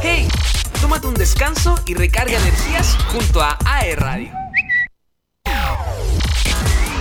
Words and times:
Hey, 0.00 0.28
tómate 0.80 1.08
un 1.08 1.14
descanso 1.14 1.74
y 1.84 1.94
recarga 1.94 2.38
energías 2.38 2.96
junto 3.10 3.42
a 3.42 3.58
AE 3.64 3.96
Radio. 3.96 4.30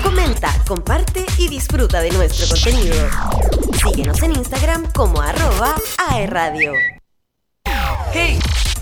Comenta, 0.02 0.52
comparte 0.68 1.24
y 1.38 1.48
disfruta 1.48 2.02
de 2.02 2.10
nuestro 2.12 2.48
contenido. 2.48 2.96
Síguenos 3.84 4.24
en 4.24 4.36
Instagram 4.36 4.92
como 4.94 5.22
arroba 5.22 5.76
aeradio. 6.10 6.74
Hey, 8.14 8.40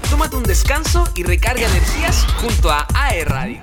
tómate 0.10 0.38
un 0.38 0.44
descanso 0.44 1.04
y 1.16 1.24
recarga 1.24 1.68
energías 1.68 2.26
junto 2.40 2.72
a 2.72 2.88
AE 2.94 3.26
Radio. 3.26 3.60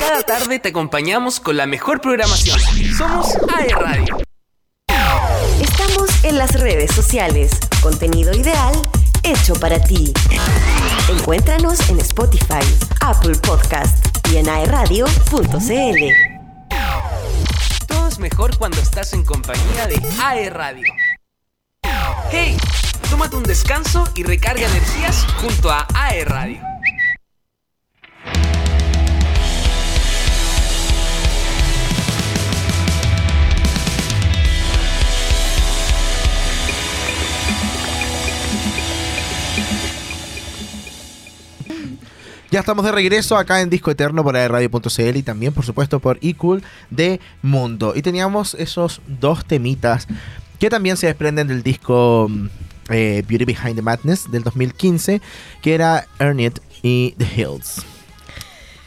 Cada 0.00 0.22
tarde 0.22 0.58
te 0.58 0.70
acompañamos 0.70 1.38
con 1.40 1.58
la 1.58 1.66
mejor 1.66 2.00
programación. 2.00 2.58
Somos 2.96 3.36
AE 3.58 3.68
Radio. 3.74 4.16
Estamos 5.60 6.24
en 6.24 6.38
las 6.38 6.58
redes 6.58 6.92
sociales. 6.92 7.60
Contenido 7.86 8.34
ideal 8.34 8.74
hecho 9.22 9.54
para 9.54 9.80
ti. 9.80 10.12
Encuéntranos 11.08 11.88
en 11.88 12.00
Spotify, 12.00 12.66
Apple 13.00 13.36
Podcast 13.36 14.04
y 14.32 14.38
en 14.38 14.48
aeradio.cl. 14.48 15.12
Todo 17.86 18.08
es 18.08 18.18
mejor 18.18 18.58
cuando 18.58 18.78
estás 18.80 19.12
en 19.12 19.24
compañía 19.24 19.86
de 19.86 20.02
AE 20.20 20.50
Radio. 20.50 20.92
Hey, 22.32 22.56
tómate 23.08 23.36
un 23.36 23.44
descanso 23.44 24.02
y 24.16 24.24
recarga 24.24 24.66
energías 24.66 25.24
junto 25.40 25.70
a 25.70 25.86
AE 25.94 26.24
Radio. 26.24 26.75
Ya 42.56 42.60
estamos 42.60 42.86
de 42.86 42.92
regreso 42.92 43.36
acá 43.36 43.60
en 43.60 43.68
Disco 43.68 43.90
Eterno 43.90 44.24
por 44.24 44.34
radio.cl 44.34 45.16
y 45.16 45.22
también, 45.22 45.52
por 45.52 45.66
supuesto, 45.66 46.00
por 46.00 46.18
eCool 46.22 46.62
de 46.88 47.20
Mundo. 47.42 47.92
Y 47.94 48.00
teníamos 48.00 48.54
esos 48.54 49.02
dos 49.06 49.44
temitas 49.44 50.06
que 50.58 50.70
también 50.70 50.96
se 50.96 51.06
desprenden 51.06 51.48
del 51.48 51.62
disco 51.62 52.28
mm, 52.30 52.46
eh, 52.88 53.22
Beauty 53.28 53.44
Behind 53.44 53.76
the 53.76 53.82
Madness 53.82 54.30
del 54.30 54.42
2015, 54.42 55.20
que 55.60 55.74
era 55.74 56.06
Earn 56.18 56.40
It 56.40 56.58
y 56.82 57.14
The 57.18 57.26
Hills. 57.36 57.84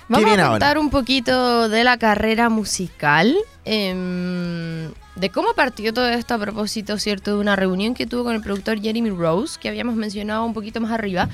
Vamos 0.08 0.32
a 0.32 0.32
ahora? 0.32 0.50
contar 0.50 0.80
un 0.80 0.90
poquito 0.90 1.70
de 1.70 1.84
la 1.84 2.00
carrera 2.00 2.50
musical, 2.50 3.38
em, 3.66 4.90
de 5.16 5.30
cómo 5.32 5.54
partió 5.54 5.94
todo 5.94 6.10
esto 6.10 6.34
a 6.34 6.40
propósito, 6.40 6.98
¿cierto? 6.98 7.36
De 7.36 7.38
una 7.38 7.56
reunión 7.56 7.94
que 7.94 8.08
tuvo 8.08 8.24
con 8.24 8.34
el 8.34 8.42
productor 8.42 8.82
Jeremy 8.82 9.12
Rose, 9.12 9.60
que 9.62 9.70
habíamos 9.70 9.94
mencionado 9.94 10.44
un 10.44 10.56
poquito 10.56 10.82
más 10.82 10.92
arriba, 10.92 11.30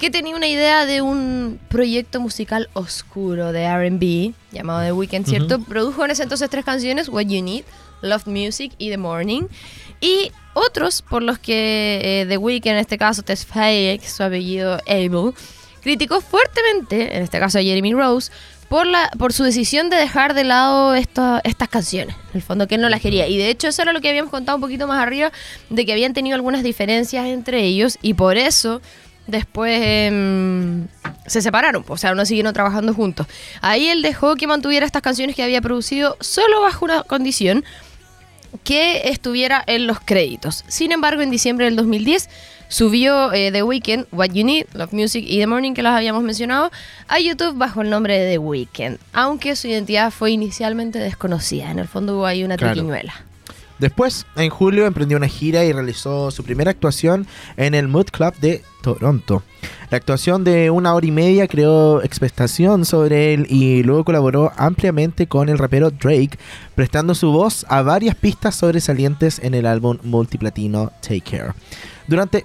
que 0.00 0.10
tenía 0.10 0.34
una 0.34 0.48
idea 0.48 0.86
de 0.86 1.02
un 1.02 1.60
proyecto 1.68 2.20
musical 2.20 2.68
oscuro 2.72 3.52
de 3.52 3.68
RB 3.68 4.32
llamado 4.50 4.80
The 4.82 4.92
Weeknd, 4.92 5.26
¿cierto? 5.26 5.60
Produjo 5.60 6.04
en 6.04 6.10
ese 6.10 6.22
entonces 6.24 6.48
tres 6.50 6.64
canciones, 6.64 7.08
What 7.08 7.26
You 7.26 7.42
Need, 7.42 7.64
Love 8.02 8.26
Music 8.26 8.72
y 8.78 8.88
The 8.90 8.96
Morning. 8.96 9.42
Y 10.00 10.32
otros 10.54 11.02
por 11.02 11.22
los 11.22 11.38
que 11.38 12.00
eh, 12.22 12.26
The 12.26 12.38
Weeknd, 12.38 12.68
en 12.72 12.76
este 12.78 12.96
caso 12.98 13.22
Tesfaye, 13.22 13.98
que 13.98 14.06
es 14.06 14.12
su 14.12 14.22
apellido 14.22 14.78
Abel, 14.88 15.32
criticó 15.82 16.20
fuertemente, 16.20 17.16
en 17.16 17.22
este 17.22 17.38
caso 17.38 17.58
a 17.58 17.62
Jeremy 17.62 17.92
Rose, 17.92 18.32
por, 18.68 18.86
la, 18.86 19.10
por 19.18 19.32
su 19.32 19.42
decisión 19.44 19.90
de 19.90 19.96
dejar 19.96 20.32
de 20.34 20.44
lado 20.44 20.94
esta- 20.94 21.40
estas 21.44 21.68
canciones. 21.68 22.14
En 22.32 22.36
el 22.36 22.42
fondo 22.42 22.66
que 22.68 22.76
él 22.76 22.80
no 22.80 22.88
las 22.88 23.00
quería. 23.00 23.26
Y 23.26 23.36
de 23.36 23.50
hecho 23.50 23.68
eso 23.68 23.82
era 23.82 23.92
lo 23.92 24.00
que 24.00 24.08
habíamos 24.08 24.30
contado 24.30 24.56
un 24.56 24.62
poquito 24.62 24.86
más 24.86 25.02
arriba, 25.02 25.32
de 25.68 25.84
que 25.84 25.92
habían 25.92 26.14
tenido 26.14 26.36
algunas 26.36 26.62
diferencias 26.62 27.26
entre 27.26 27.64
ellos 27.64 27.98
y 28.00 28.14
por 28.14 28.36
eso 28.36 28.80
después 29.30 29.80
em, 29.82 30.86
se 31.26 31.40
separaron, 31.42 31.84
o 31.88 31.96
sea, 31.96 32.14
no 32.14 32.24
siguieron 32.26 32.52
trabajando 32.52 32.92
juntos. 32.94 33.26
Ahí 33.60 33.88
él 33.88 34.02
dejó 34.02 34.36
que 34.36 34.46
mantuviera 34.46 34.84
estas 34.86 35.02
canciones 35.02 35.36
que 35.36 35.42
había 35.42 35.60
producido 35.60 36.16
solo 36.20 36.60
bajo 36.60 36.84
una 36.84 37.02
condición, 37.04 37.64
que 38.64 39.08
estuviera 39.10 39.62
en 39.66 39.86
los 39.86 40.00
créditos. 40.00 40.64
Sin 40.66 40.90
embargo, 40.90 41.22
en 41.22 41.30
diciembre 41.30 41.66
del 41.66 41.76
2010 41.76 42.28
subió 42.68 43.32
eh, 43.32 43.50
The 43.52 43.62
Weeknd, 43.62 44.06
What 44.10 44.30
You 44.32 44.44
Need, 44.44 44.66
Love 44.74 44.92
Music 44.92 45.24
y 45.26 45.38
The 45.38 45.46
Morning, 45.46 45.72
que 45.72 45.82
las 45.82 45.94
habíamos 45.96 46.24
mencionado, 46.24 46.70
a 47.06 47.20
YouTube 47.20 47.56
bajo 47.56 47.82
el 47.82 47.90
nombre 47.90 48.18
de 48.18 48.32
The 48.32 48.38
Weeknd, 48.38 48.98
aunque 49.12 49.54
su 49.54 49.68
identidad 49.68 50.10
fue 50.10 50.32
inicialmente 50.32 50.98
desconocida. 50.98 51.70
En 51.70 51.78
el 51.78 51.86
fondo 51.86 52.16
hubo 52.16 52.26
ahí 52.26 52.42
una 52.42 52.56
Claro. 52.56 52.72
triquiñuela. 52.74 53.14
Después, 53.80 54.26
en 54.36 54.50
julio, 54.50 54.86
emprendió 54.86 55.16
una 55.16 55.26
gira 55.26 55.64
y 55.64 55.72
realizó 55.72 56.30
su 56.30 56.44
primera 56.44 56.70
actuación 56.70 57.26
en 57.56 57.74
el 57.74 57.88
Mood 57.88 58.08
Club 58.12 58.34
de 58.36 58.62
Toronto. 58.82 59.42
La 59.90 59.96
actuación 59.96 60.44
de 60.44 60.70
una 60.70 60.94
hora 60.94 61.06
y 61.06 61.10
media 61.10 61.48
creó 61.48 62.02
expectación 62.02 62.84
sobre 62.84 63.32
él 63.32 63.46
y 63.48 63.82
luego 63.82 64.04
colaboró 64.04 64.52
ampliamente 64.56 65.26
con 65.26 65.48
el 65.48 65.58
rapero 65.58 65.90
Drake, 65.90 66.38
prestando 66.74 67.14
su 67.14 67.32
voz 67.32 67.64
a 67.68 67.80
varias 67.80 68.14
pistas 68.14 68.54
sobresalientes 68.54 69.38
en 69.42 69.54
el 69.54 69.64
álbum 69.64 69.96
multiplatino 70.02 70.92
Take 71.00 71.22
Care. 71.22 71.52
Durante, 72.06 72.44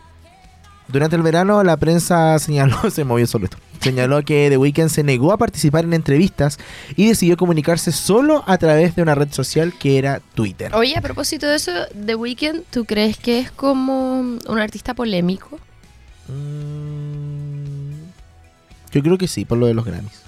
durante 0.88 1.16
el 1.16 1.22
verano, 1.22 1.64
la 1.64 1.78
prensa 1.78 2.38
señaló, 2.40 2.90
se 2.92 3.04
movió 3.04 3.26
solo 3.28 3.46
esto, 3.46 3.58
señaló 3.82 4.24
que 4.24 4.50
The 4.50 4.58
Weeknd 4.58 4.90
se 4.90 5.04
negó 5.04 5.32
a 5.32 5.38
participar 5.38 5.84
en 5.86 5.94
entrevistas 5.94 6.58
y 6.96 7.08
decidió 7.08 7.38
comunicarse 7.38 7.92
solo 7.92 8.44
a 8.48 8.58
través 8.58 8.96
de 8.96 9.02
una 9.02 9.16
red 9.16 9.32
social 9.32 9.74
que 9.78 9.98
era 9.98 10.22
Twitter. 10.36 10.74
Oye, 10.76 10.96
a 10.98 11.02
propósito 11.02 11.48
de 11.48 11.56
eso, 11.56 11.72
The 12.06 12.16
Weeknd, 12.16 12.64
¿tú 12.72 12.86
crees 12.86 13.18
que 13.18 13.40
es 13.40 13.52
como 13.52 14.20
un 14.20 14.60
artista 14.60 14.94
polémico? 14.94 15.60
Mm, 16.28 17.94
Yo 18.92 19.02
creo 19.02 19.18
que 19.18 19.28
sí, 19.28 19.46
por 19.46 19.58
lo 19.58 19.68
de 19.68 19.74
los 19.74 19.86
Grammys. 19.86 20.22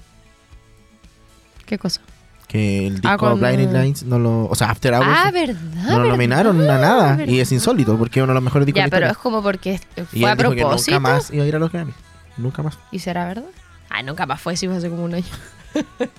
¿Qué 1.66 1.78
cosa? 1.78 2.00
Que 2.48 2.86
el 2.86 3.00
disco 3.02 3.26
Ah, 3.26 3.34
Blinding 3.34 3.72
Lights 3.74 4.02
no 4.04 4.18
lo. 4.18 4.46
O 4.46 4.54
sea, 4.54 4.70
After 4.70 4.94
Hours. 4.94 5.06
Ah, 5.08 5.30
¿verdad? 5.30 5.54
no 5.60 5.90
lo 5.90 5.96
¿verdad? 5.98 6.08
nominaron 6.10 6.60
a 6.70 6.78
nada. 6.78 7.24
Y 7.26 7.40
es 7.40 7.52
insólito 7.52 7.96
porque 7.98 8.20
es 8.20 8.24
uno 8.24 8.32
de 8.32 8.34
los 8.36 8.42
mejores 8.42 8.64
discos 8.64 8.78
Ya, 8.78 8.84
de 8.86 8.90
pero 8.90 9.06
es 9.08 9.18
como 9.18 9.42
porque 9.42 9.78
Y 10.14 10.20
fue 10.20 10.30
a 10.30 10.34
dijo 10.34 10.50
que 10.52 10.56
propósito. 10.62 10.96
nunca 10.98 11.10
más 11.10 11.30
iba 11.30 11.44
a 11.44 11.46
ir 11.46 11.54
a 11.56 11.58
los 11.58 11.70
Grammys. 11.70 11.94
Nunca 12.38 12.62
más. 12.62 12.78
¿Y 12.90 13.00
será 13.00 13.26
verdad? 13.26 13.44
Ah, 13.90 14.02
nunca 14.02 14.24
más 14.24 14.40
fue, 14.40 14.56
sí 14.56 14.66
fue 14.66 14.76
hace 14.78 14.88
como 14.88 15.04
un 15.04 15.14
año. 15.14 15.24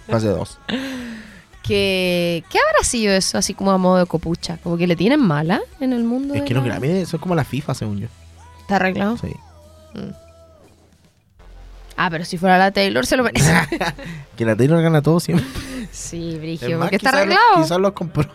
Fase 0.07 0.27
2. 0.27 0.59
que 1.63 2.43
¿Qué 2.49 2.57
habrá 2.59 2.83
sido 2.83 3.11
eso 3.13 3.37
así 3.39 3.53
como 3.55 3.71
a 3.71 3.77
modo 3.79 3.97
de 3.97 4.05
copucha? 4.05 4.57
Como 4.61 4.77
que 4.77 4.85
le 4.85 4.95
tienen 4.95 5.19
mala 5.21 5.61
en 5.79 5.93
el 5.93 6.03
mundo. 6.03 6.35
Es 6.35 6.43
que 6.43 6.53
los 6.53 6.63
Grammys 6.63 7.09
son 7.09 7.19
como 7.19 7.33
la 7.35 7.43
FIFA, 7.43 7.73
según 7.73 7.99
yo. 8.01 8.07
¿Está 8.61 8.75
arreglado? 8.75 9.17
Sí. 9.17 9.35
Ah, 11.97 12.09
pero 12.09 12.23
si 12.23 12.37
fuera 12.37 12.57
la 12.57 12.71
Taylor 12.71 13.05
se 13.05 13.17
lo 13.17 13.23
merece. 13.23 13.51
Que 14.37 14.45
la 14.45 14.55
Taylor 14.55 14.81
gana 14.81 15.01
todo 15.01 15.19
siempre. 15.19 15.45
Sí, 15.91 16.37
Brigio, 16.37 16.77
más, 16.77 16.87
porque 16.87 16.97
está 16.97 17.09
arreglado. 17.09 17.61
Quizás 17.61 17.79
los 17.79 17.93
compró. 17.93 18.29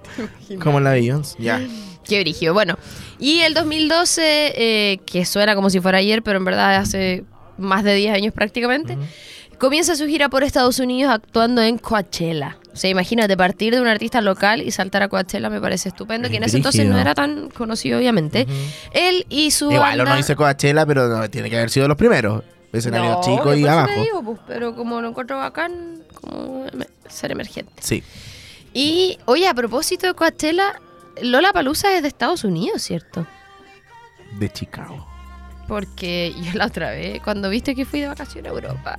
como 0.62 0.80
la 0.80 0.92
Beyoncé. 0.92 1.36
Ya. 1.38 1.60
Qué 2.04 2.20
brigio. 2.20 2.54
Bueno, 2.54 2.76
y 3.20 3.40
el 3.40 3.54
2012, 3.54 4.22
eh, 4.56 5.00
que 5.06 5.24
suena 5.24 5.54
como 5.54 5.70
si 5.70 5.78
fuera 5.80 5.98
ayer, 5.98 6.22
pero 6.22 6.38
en 6.38 6.44
verdad 6.44 6.76
hace 6.76 7.24
más 7.56 7.84
de 7.84 7.94
10 7.94 8.14
años 8.14 8.34
prácticamente, 8.34 8.96
comienza 9.58 9.94
su 9.94 10.06
gira 10.06 10.28
por 10.28 10.42
Estados 10.42 10.80
Unidos 10.80 11.12
actuando 11.12 11.62
en 11.62 11.78
Coachella. 11.78 12.56
O 12.72 12.76
sea, 12.76 12.90
imagínate, 12.90 13.36
partir 13.36 13.74
de 13.74 13.80
un 13.80 13.86
artista 13.86 14.20
local 14.20 14.62
y 14.62 14.70
saltar 14.70 15.02
a 15.02 15.08
Coachella 15.08 15.50
me 15.50 15.60
parece 15.60 15.90
estupendo, 15.90 16.26
Es 16.26 16.30
que 16.30 16.38
en 16.38 16.44
ese 16.44 16.56
entonces 16.56 16.86
no 16.86 16.98
era 16.98 17.14
tan 17.14 17.50
conocido, 17.50 17.98
obviamente. 17.98 18.46
Él 18.92 19.26
y 19.28 19.50
su 19.50 19.70
Igual 19.70 19.98
banda... 19.98 20.04
uno 20.04 20.16
dice 20.16 20.34
Coachella, 20.34 20.86
pero 20.86 21.06
no, 21.08 21.28
tiene 21.30 21.50
que 21.50 21.58
haber 21.58 21.70
sido 21.70 21.86
los 21.86 21.96
primeros. 21.96 22.42
Escenario 22.72 23.10
No, 23.10 23.20
chico 23.20 23.54
y 23.54 23.66
abajo. 23.66 24.00
digo, 24.00 24.22
pues, 24.22 24.38
pero 24.46 24.74
como 24.74 25.00
lo 25.00 25.08
encuentro 25.08 25.36
bacán, 25.36 26.02
como 26.20 26.66
ser 27.08 27.32
emergente. 27.32 27.72
Sí. 27.80 28.02
Y, 28.72 29.18
oye, 29.26 29.48
a 29.48 29.54
propósito 29.54 30.06
de 30.06 30.14
Coachella, 30.14 30.80
Lola 31.22 31.52
Palusa 31.52 31.94
es 31.94 32.02
de 32.02 32.08
Estados 32.08 32.44
Unidos, 32.44 32.82
¿cierto? 32.82 33.26
De 34.38 34.50
Chicago. 34.50 35.06
Porque 35.66 36.34
yo 36.42 36.52
la 36.54 36.66
otra 36.66 36.90
vez, 36.90 37.20
cuando 37.22 37.50
viste 37.50 37.74
que 37.74 37.84
fui 37.84 38.00
de 38.00 38.08
vacaciones 38.08 38.50
a 38.50 38.54
Europa, 38.54 38.98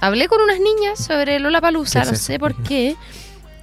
hablé 0.00 0.28
con 0.28 0.40
unas 0.40 0.60
niñas 0.60 1.04
sobre 1.04 1.38
Lola 1.40 1.60
Palusa, 1.60 2.00
¿Qué 2.00 2.06
es 2.06 2.12
no 2.12 2.18
sé 2.18 2.38
por 2.38 2.62
qué, 2.62 2.96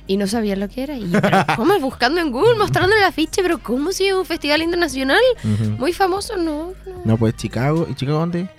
y 0.07 0.17
no 0.17 0.27
sabían 0.27 0.59
lo 0.59 0.69
que 0.69 0.83
era. 0.83 0.95
Y 0.95 1.09
yo, 1.09 1.19
¿cómo? 1.55 1.79
Buscando 1.79 2.21
en 2.21 2.31
Google, 2.31 2.57
mostrándole 2.57 3.01
el 3.01 3.07
afiche, 3.07 3.41
pero 3.41 3.59
¿cómo 3.59 3.91
si 3.91 4.07
es 4.07 4.13
un 4.13 4.25
festival 4.25 4.61
internacional? 4.61 5.21
Muy 5.77 5.93
famoso, 5.93 6.37
¿no? 6.37 6.73
no. 6.85 7.01
No, 7.03 7.17
pues 7.17 7.35
Chicago. 7.35 7.87
¿Y 7.89 7.95
Chicago 7.95 8.19
dónde? 8.19 8.49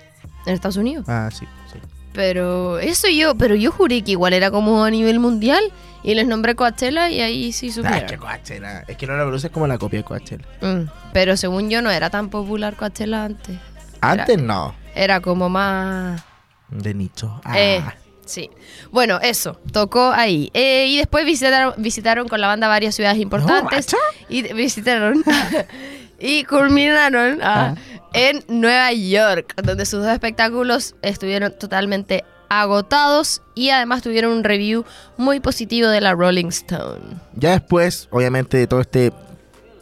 En 0.45 0.53
Estados 0.53 0.77
Unidos. 0.77 1.05
Ah, 1.07 1.29
sí. 1.31 1.45
sí. 1.71 1.79
Pero 2.13 2.79
eso 2.79 3.07
yo, 3.09 3.35
pero 3.35 3.55
yo 3.55 3.71
juré 3.71 4.01
que 4.03 4.11
igual 4.11 4.33
era 4.33 4.49
como 4.51 4.83
a 4.83 4.89
nivel 4.89 5.19
mundial. 5.19 5.63
Y 6.03 6.13
les 6.15 6.25
nombré 6.25 6.55
Coachella 6.55 7.09
y 7.09 7.19
ahí 7.21 7.51
sí 7.51 7.67
Ah, 7.67 7.69
es 7.69 7.75
supieron. 7.75 8.07
que 8.07 8.17
Coachella. 8.17 8.83
Es 8.87 8.95
que 8.97 9.07
no 9.07 9.17
la 9.17 9.23
produce 9.23 9.49
como 9.49 9.67
la 9.67 9.77
copia 9.77 9.99
de 9.99 10.05
Coachella. 10.05 10.45
Mm, 10.61 10.83
Pero 11.11 11.35
según 11.35 11.69
yo 11.69 11.81
no 11.81 11.91
era 11.91 12.09
tan 12.09 12.29
popular 12.29 12.75
Coachella 12.75 13.25
antes. 13.25 13.57
Antes 13.99 14.41
no. 14.41 14.73
Era 14.95 15.19
como 15.21 15.49
más... 15.49 16.21
De 16.69 16.93
nicho. 16.93 17.41
Ah. 17.43 17.59
Eh, 17.59 17.83
sí. 18.25 18.49
Bueno, 18.91 19.19
eso, 19.21 19.59
tocó 19.73 20.11
ahí. 20.11 20.49
Eh, 20.53 20.85
y 20.87 20.97
después 20.97 21.25
visitaron, 21.25 21.73
visitaron 21.77 22.27
con 22.27 22.39
la 22.41 22.47
banda 22.47 22.67
varias 22.67 22.95
ciudades 22.95 23.17
importantes. 23.19 23.87
macha. 23.93 23.97
y 24.29 24.43
visitaron. 24.53 25.23
y 26.19 26.43
culminaron 26.45 27.39
ah, 27.41 27.75
en 28.13 28.43
Nueva 28.47 28.91
York, 28.93 29.53
donde 29.61 29.85
sus 29.85 30.01
dos 30.01 30.11
espectáculos 30.11 30.95
estuvieron 31.01 31.53
totalmente 31.57 32.23
agotados 32.49 33.41
y 33.55 33.69
además 33.69 34.01
tuvieron 34.01 34.31
un 34.31 34.43
review 34.43 34.85
muy 35.17 35.39
positivo 35.39 35.89
de 35.89 36.01
la 36.01 36.13
Rolling 36.13 36.47
Stone. 36.47 37.17
Ya 37.35 37.51
después, 37.51 38.07
obviamente, 38.11 38.57
de 38.57 38.67
todo 38.67 38.81
este 38.81 39.11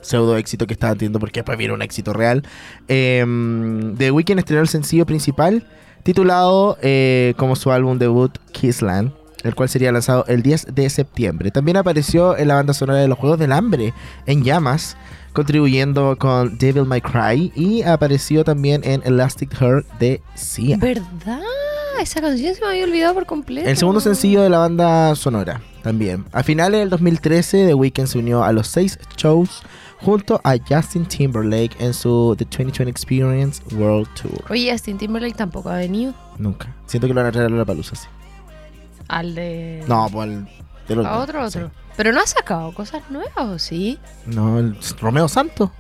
pseudo 0.02 0.38
éxito 0.38 0.68
que 0.68 0.74
estaba 0.74 0.94
teniendo, 0.94 1.20
porque 1.20 1.40
después 1.40 1.58
viene 1.58 1.74
un 1.74 1.82
éxito 1.82 2.14
real, 2.14 2.44
eh, 2.88 3.24
The 3.98 4.12
Weeknd 4.12 4.40
estrenó 4.40 4.62
el 4.62 4.68
sencillo 4.68 5.06
principal 5.06 5.68
titulado 6.04 6.78
eh, 6.84 7.34
como 7.38 7.56
su 7.56 7.72
álbum 7.72 7.98
debut 7.98 8.38
Kissland, 8.52 9.12
el 9.44 9.56
cual 9.56 9.70
sería 9.70 9.92
lanzado 9.92 10.24
el 10.28 10.44
10 10.44 10.68
de 10.76 10.90
septiembre. 10.90 11.50
También 11.50 11.78
apareció 11.78 12.38
en 12.38 12.48
la 12.48 12.56
banda 12.56 12.74
sonora 12.76 13.00
de 13.00 13.08
los 13.08 13.18
Juegos 13.18 13.40
del 13.40 13.52
Hambre, 13.52 13.94
en 14.28 14.44
llamas, 14.44 14.98
contribuyendo 15.36 16.18
con 16.18 16.58
Devil 16.58 16.86
May 16.86 17.02
Cry 17.02 17.52
y 17.56 17.84
apareció 17.84 18.44
también 18.44 18.82
en 18.86 19.02
Elastic 19.06 19.54
Heart 19.54 19.86
de 20.00 20.22
Sia. 20.34 20.78
¿Verdad? 20.78 21.42
Esa 22.00 22.22
canción 22.22 22.56
se 22.56 22.62
me 22.62 22.68
había 22.68 22.86
olvidado 22.86 23.14
por 23.14 23.26
completo. 23.26 23.70
El 23.70 23.78
segundo 23.78 24.00
sencillo 24.00 24.42
de 24.42 24.50
la 24.50 24.60
banda 24.60 25.14
sonora 25.16 25.62
también. 25.84 26.26
A 26.32 26.42
finales 26.42 26.80
del 26.80 26.90
2013, 26.90 27.68
The 27.68 27.74
Weeknd 27.74 28.08
se 28.08 28.18
unió 28.18 28.44
a 28.44 28.52
los 28.54 28.68
seis 28.68 28.98
shows 29.18 29.62
junto 30.02 30.40
a 30.44 30.56
Justin 30.58 31.06
Timberlake 31.06 31.76
en 31.80 31.94
su 31.94 32.36
The 32.38 32.46
2020 32.46 32.90
Experience 32.90 33.62
World 33.76 34.08
Tour. 34.16 34.44
Oye, 34.50 34.72
Justin 34.72 34.98
Timberlake 34.98 35.36
tampoco 35.36 35.70
ha 35.70 35.78
venido 35.78 36.14
Nunca. 36.38 36.74
Siento 36.86 37.08
que 37.08 37.14
lo 37.14 37.22
van 37.22 37.28
a 37.28 37.32
traer 37.32 37.52
a 37.52 37.56
la 37.56 37.66
palusa, 37.66 37.96
sí. 37.96 38.08
al 39.08 39.36
de... 39.36 39.84
No, 39.88 40.08
pues 40.12 40.30
el 40.30 40.48
del 40.88 41.00
otro. 41.00 41.12
A 41.12 41.20
otro, 41.20 41.50
sí. 41.50 41.58
otro. 41.60 41.72
Pero 41.96 42.12
no 42.12 42.22
ha 42.22 42.28
sacado 42.28 42.74
cosas 42.74 43.04
nuevas, 43.10 43.38
¿o 43.38 43.60
sí? 43.60 44.00
No, 44.26 44.60
el 44.60 44.78
Romeo 45.00 45.28
Santo. 45.28 45.72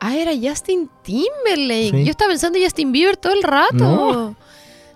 Ah, 0.00 0.14
era 0.14 0.32
Justin 0.40 0.90
Timberlake. 1.02 1.90
Sí. 1.90 2.04
Yo 2.04 2.10
estaba 2.10 2.28
pensando 2.28 2.58
en 2.58 2.64
Justin 2.64 2.92
Bieber 2.92 3.16
todo 3.16 3.32
el 3.32 3.42
rato. 3.42 3.74
No. 3.74 4.36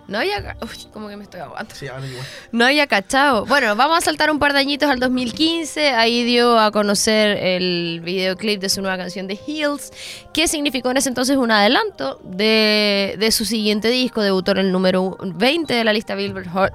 No 0.07 0.17
había... 0.17 0.57
Uy, 0.61 0.87
como 0.91 1.07
que 1.07 1.15
me 1.15 1.23
estoy 1.23 1.39
ahogando. 1.39 1.73
Sí, 1.73 1.87
ahora 1.87 2.05
igual. 2.05 2.25
No 2.51 2.65
había 2.65 2.85
cachado. 2.85 3.45
Bueno, 3.45 3.75
vamos 3.75 3.97
a 3.97 4.01
saltar 4.01 4.29
un 4.29 4.39
par 4.39 4.51
de 4.53 4.59
añitos 4.59 4.89
al 4.89 4.99
2015. 4.99 5.91
Ahí 5.91 6.23
dio 6.23 6.59
a 6.59 6.71
conocer 6.71 7.37
el 7.37 8.01
videoclip 8.03 8.59
de 8.59 8.69
su 8.69 8.81
nueva 8.81 8.97
canción 8.97 9.27
The 9.27 9.39
Hills, 9.47 9.91
que 10.33 10.47
significó 10.47 10.91
en 10.91 10.97
ese 10.97 11.09
entonces 11.09 11.37
un 11.37 11.51
adelanto 11.51 12.19
de, 12.23 13.15
de 13.19 13.31
su 13.31 13.45
siguiente 13.45 13.87
disco. 13.87 14.21
Debutó 14.21 14.51
en 14.51 14.57
el 14.59 14.71
número 14.71 15.17
20 15.21 15.73
de 15.73 15.83
la 15.83 15.93
lista 15.93 16.15
Billboard 16.15 16.49
Hot 16.49 16.73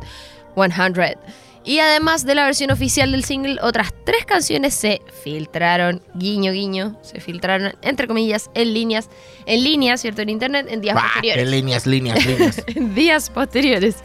100. 0.55 1.19
Y 1.67 1.81
además 1.81 2.25
de 2.25 2.37
la 2.37 2.45
versión 2.45 2.71
oficial 2.71 3.11
del 3.11 3.25
single, 3.25 3.59
otras 3.61 3.93
tres 4.05 4.25
canciones 4.25 4.73
se 4.73 5.03
filtraron, 5.25 6.01
guiño, 6.15 6.53
guiño, 6.53 6.97
se 7.03 7.21
filtraron, 7.21 7.75
entre 7.83 8.07
comillas, 8.07 8.51
en 8.55 8.73
líneas, 8.73 9.11
en 9.47 9.65
línea, 9.65 9.97
¿cierto? 9.97 10.23
En 10.23 10.29
internet, 10.29 10.69
en 10.71 10.81
días 10.81 10.95
Bah, 10.95 11.03
posteriores 11.03 11.45
qué 11.45 11.51
líneas, 11.51 11.85
líneas, 11.87 12.25
líneas. 12.27 12.63
en 12.69 12.95
días 12.95 13.31
posteriores. 13.31 13.97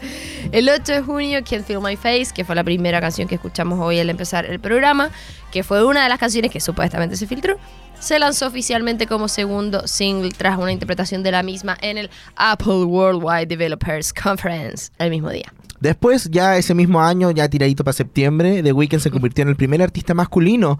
El 0.50 0.68
8 0.68 0.92
de 0.92 1.02
junio, 1.02 1.38
Can't 1.48 1.64
Feel 1.64 1.80
My 1.80 1.94
Face, 1.94 2.30
que 2.34 2.44
fue 2.44 2.56
la 2.56 2.64
primera 2.64 3.00
canción 3.00 3.28
que 3.28 3.36
escuchamos 3.36 3.78
hoy 3.78 4.00
al 4.00 4.10
empezar 4.10 4.44
el 4.44 4.58
programa, 4.58 5.12
que 5.52 5.62
fue 5.62 5.84
una 5.84 6.02
de 6.02 6.08
las 6.08 6.18
canciones 6.18 6.50
que 6.50 6.58
supuestamente 6.60 7.16
se 7.16 7.28
filtró, 7.28 7.58
se 8.00 8.18
lanzó 8.18 8.48
oficialmente 8.48 9.06
como 9.06 9.28
segundo 9.28 9.86
single 9.86 10.32
tras 10.36 10.58
una 10.58 10.72
interpretación 10.72 11.22
de 11.22 11.30
la 11.30 11.44
misma 11.44 11.78
en 11.80 11.96
el 11.96 12.10
Apple 12.34 12.82
Worldwide 12.86 13.46
Developers 13.46 14.12
Conference 14.12 14.90
el 14.98 15.10
mismo 15.10 15.30
día. 15.30 15.52
Después, 15.82 16.30
ya 16.30 16.56
ese 16.56 16.74
mismo 16.74 17.00
año, 17.00 17.32
ya 17.32 17.48
tiradito 17.48 17.82
para 17.82 17.92
septiembre, 17.92 18.62
The 18.62 18.72
Weeknd 18.72 19.00
se 19.00 19.10
convirtió 19.10 19.42
en 19.42 19.48
el 19.48 19.56
primer 19.56 19.82
artista 19.82 20.14
masculino 20.14 20.78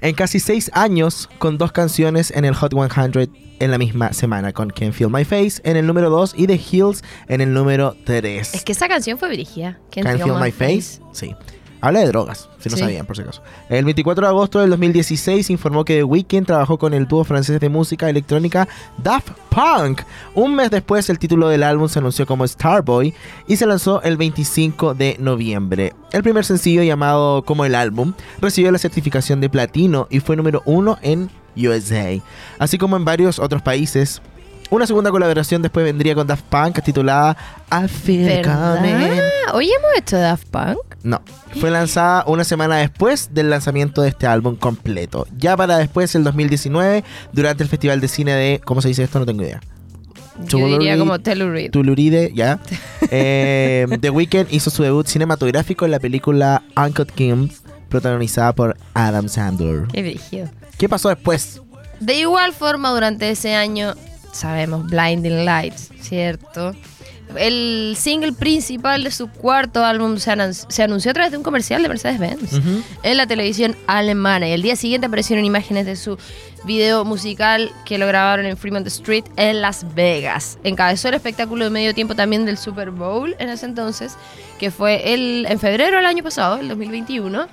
en 0.00 0.14
casi 0.14 0.38
seis 0.38 0.70
años 0.72 1.28
con 1.40 1.58
dos 1.58 1.72
canciones 1.72 2.30
en 2.30 2.44
el 2.44 2.54
Hot 2.54 2.72
100 2.72 3.28
en 3.58 3.70
la 3.72 3.76
misma 3.76 4.12
semana, 4.12 4.52
con 4.52 4.70
Can't 4.70 4.92
Feel 4.92 5.10
My 5.10 5.24
Face 5.24 5.60
en 5.64 5.76
el 5.76 5.84
número 5.84 6.10
2 6.10 6.34
y 6.36 6.46
The 6.46 6.60
Hills 6.70 7.02
en 7.26 7.40
el 7.40 7.52
número 7.52 7.96
3. 8.04 8.54
Es 8.54 8.62
que 8.62 8.70
esa 8.70 8.86
canción 8.86 9.18
fue 9.18 9.30
brígida. 9.30 9.80
Can't, 9.90 10.06
Can't 10.06 10.22
Feel 10.22 10.40
My 10.40 10.52
Face, 10.52 11.00
sí. 11.10 11.34
Habla 11.80 12.00
de 12.00 12.06
drogas, 12.06 12.48
si 12.58 12.68
no 12.68 12.76
Sí. 12.76 12.82
sabían, 12.82 13.06
por 13.06 13.16
si 13.16 13.22
acaso. 13.22 13.42
El 13.68 13.84
24 13.84 14.26
de 14.26 14.30
agosto 14.30 14.60
del 14.60 14.70
2016 14.70 15.50
informó 15.50 15.84
que 15.84 15.96
The 15.96 16.04
Weeknd 16.04 16.46
trabajó 16.46 16.78
con 16.78 16.94
el 16.94 17.06
dúo 17.06 17.22
francés 17.24 17.60
de 17.60 17.68
música 17.68 18.08
electrónica 18.08 18.66
Daft 18.98 19.30
Punk. 19.50 20.02
Un 20.34 20.54
mes 20.54 20.70
después, 20.70 21.08
el 21.10 21.18
título 21.18 21.48
del 21.48 21.62
álbum 21.62 21.88
se 21.88 21.98
anunció 21.98 22.26
como 22.26 22.46
Starboy 22.46 23.14
y 23.46 23.56
se 23.56 23.66
lanzó 23.66 24.02
el 24.02 24.16
25 24.16 24.94
de 24.94 25.16
noviembre. 25.20 25.92
El 26.12 26.22
primer 26.22 26.44
sencillo, 26.44 26.82
llamado 26.82 27.42
como 27.42 27.64
el 27.64 27.74
álbum, 27.74 28.14
recibió 28.40 28.70
la 28.72 28.78
certificación 28.78 29.40
de 29.40 29.50
platino 29.50 30.06
y 30.10 30.20
fue 30.20 30.36
número 30.36 30.62
uno 30.64 30.98
en 31.02 31.30
USA, 31.56 32.20
así 32.58 32.78
como 32.78 32.96
en 32.96 33.04
varios 33.04 33.38
otros 33.38 33.62
países. 33.62 34.20
Una 34.68 34.86
segunda 34.86 35.10
colaboración 35.12 35.62
después 35.62 35.84
vendría 35.84 36.14
con 36.16 36.26
Daft 36.26 36.44
Punk 36.46 36.82
titulada 36.82 37.36
I 37.70 37.86
Feel. 37.88 38.42
Coming. 38.42 39.20
Hoy 39.52 39.66
hemos 39.70 39.90
hecho 39.96 40.18
Daft 40.18 40.48
Punk. 40.48 40.78
No, 41.04 41.22
fue 41.60 41.70
lanzada 41.70 42.24
una 42.26 42.42
semana 42.42 42.76
después 42.78 43.30
del 43.32 43.48
lanzamiento 43.50 44.02
de 44.02 44.08
este 44.08 44.26
álbum 44.26 44.56
completo. 44.56 45.26
Ya 45.38 45.56
para 45.56 45.78
después, 45.78 46.12
el 46.16 46.24
2019, 46.24 47.04
durante 47.32 47.62
el 47.62 47.68
Festival 47.68 48.00
de 48.00 48.08
Cine 48.08 48.32
de... 48.34 48.60
¿Cómo 48.64 48.82
se 48.82 48.88
dice 48.88 49.04
esto? 49.04 49.20
No 49.20 49.26
tengo 49.26 49.42
idea. 49.42 49.60
Yo 50.48 50.58
diría 50.58 50.94
Telluride- 50.94 50.98
como 50.98 51.18
Telluride. 51.20 51.70
Tuluride, 51.70 52.32
ya. 52.34 52.58
Eh, 53.12 53.86
The 54.00 54.10
Weeknd 54.10 54.48
hizo 54.50 54.68
su 54.70 54.82
debut 54.82 55.06
cinematográfico 55.06 55.84
en 55.84 55.92
la 55.92 56.00
película 56.00 56.64
Uncut 56.76 57.12
Gems, 57.16 57.62
protagonizada 57.88 58.52
por 58.52 58.76
Adam 58.94 59.28
Sandler. 59.28 59.86
Qué 59.92 60.02
brígido. 60.02 60.48
¿Qué 60.76 60.88
pasó 60.88 61.08
después? 61.08 61.62
De 62.00 62.14
igual 62.18 62.52
forma, 62.52 62.90
durante 62.90 63.30
ese 63.30 63.54
año, 63.54 63.94
sabemos, 64.36 64.86
Blinding 64.86 65.44
Lights, 65.44 65.90
¿cierto? 66.00 66.74
El 67.36 67.94
single 67.98 68.32
principal 68.32 69.02
de 69.02 69.10
su 69.10 69.28
cuarto 69.28 69.84
álbum 69.84 70.16
se, 70.18 70.30
anan- 70.30 70.54
se 70.54 70.82
anunció 70.84 71.10
a 71.10 71.14
través 71.14 71.32
de 71.32 71.38
un 71.38 71.42
comercial 71.42 71.82
de 71.82 71.88
Mercedes-Benz 71.88 72.60
en 73.02 73.16
la 73.16 73.26
televisión 73.26 73.74
alemana. 73.88 74.46
Y 74.48 74.52
el 74.52 74.62
día 74.62 74.76
siguiente 74.76 75.08
aparecieron 75.08 75.44
imágenes 75.44 75.86
de 75.86 75.96
su 75.96 76.16
video 76.64 77.04
musical 77.04 77.72
que 77.84 77.98
lo 77.98 78.06
grabaron 78.06 78.46
en 78.46 78.56
Fremont 78.56 78.86
Street 78.86 79.24
en 79.36 79.60
Las 79.60 79.92
Vegas. 79.96 80.58
Encabezó 80.62 81.08
el 81.08 81.14
espectáculo 81.14 81.64
de 81.64 81.70
medio 81.70 81.94
tiempo 81.94 82.14
también 82.14 82.44
del 82.44 82.58
Super 82.58 82.90
Bowl 82.92 83.34
en 83.40 83.48
ese 83.48 83.66
entonces, 83.66 84.12
que 84.60 84.70
fue 84.70 85.12
el, 85.12 85.46
en 85.48 85.58
febrero 85.58 85.96
del 85.96 86.06
año 86.06 86.22
pasado, 86.22 86.58
el 86.60 86.68
2021. 86.68 87.48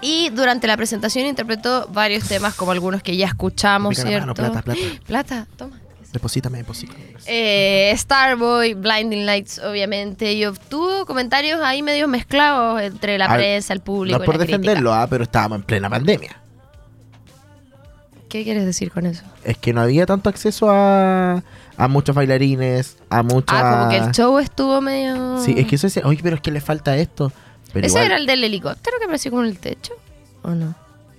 Y 0.00 0.30
durante 0.30 0.66
la 0.66 0.76
presentación 0.76 1.26
interpretó 1.26 1.86
varios 1.92 2.26
temas, 2.26 2.54
como 2.54 2.72
algunos 2.72 3.00
que 3.04 3.16
ya 3.16 3.26
escuchamos, 3.26 3.94
Pica 3.94 4.08
¿cierto? 4.08 4.26
mano, 4.26 4.34
plata, 4.34 4.62
plata. 4.62 4.80
Plata, 5.06 5.46
toma. 5.56 5.78
Deposítame, 6.12 6.58
deposítame. 6.58 6.98
Eh, 7.26 7.94
Starboy, 7.96 8.74
Blinding 8.74 9.24
Lights, 9.24 9.58
obviamente, 9.60 10.34
y 10.34 10.44
obtuvo 10.44 11.06
comentarios 11.06 11.60
ahí 11.62 11.82
medio 11.82 12.06
mezclados 12.06 12.82
entre 12.82 13.16
la 13.16 13.32
prensa, 13.34 13.72
el 13.72 13.80
público. 13.80 14.18
No 14.18 14.24
es 14.24 14.26
por 14.26 14.34
la 14.34 14.44
crítica. 14.44 14.58
defenderlo, 14.58 14.92
ah, 14.92 15.06
pero 15.08 15.24
estábamos 15.24 15.56
en 15.60 15.62
plena 15.64 15.88
pandemia. 15.88 16.36
¿Qué 18.28 18.44
quieres 18.44 18.64
decir 18.64 18.90
con 18.90 19.06
eso? 19.06 19.22
Es 19.44 19.58
que 19.58 19.72
no 19.72 19.80
había 19.82 20.06
tanto 20.06 20.30
acceso 20.30 20.70
a, 20.70 21.42
a 21.76 21.88
muchos 21.88 22.14
bailarines, 22.14 22.96
a 23.10 23.22
muchas... 23.22 23.60
Ah, 23.62 23.78
como 23.78 23.90
que 23.90 23.96
el 23.98 24.12
show 24.12 24.38
estuvo 24.38 24.80
medio. 24.80 25.38
Sí, 25.42 25.54
es 25.56 25.66
que 25.66 25.76
eso 25.76 25.86
es... 25.86 25.98
Oye, 26.04 26.20
pero 26.22 26.36
es 26.36 26.42
que 26.42 26.50
le 26.50 26.60
falta 26.62 26.96
esto. 26.96 27.30
Pero 27.72 27.86
¿Ese 27.86 27.94
igual- 27.98 28.06
era 28.06 28.16
el 28.16 28.26
del 28.26 28.42
helicóptero 28.44 28.96
que 28.98 29.04
apareció 29.04 29.30
con 29.30 29.44
el 29.44 29.58
techo? 29.58 29.94
¿O 30.42 30.50
no? 30.50 30.74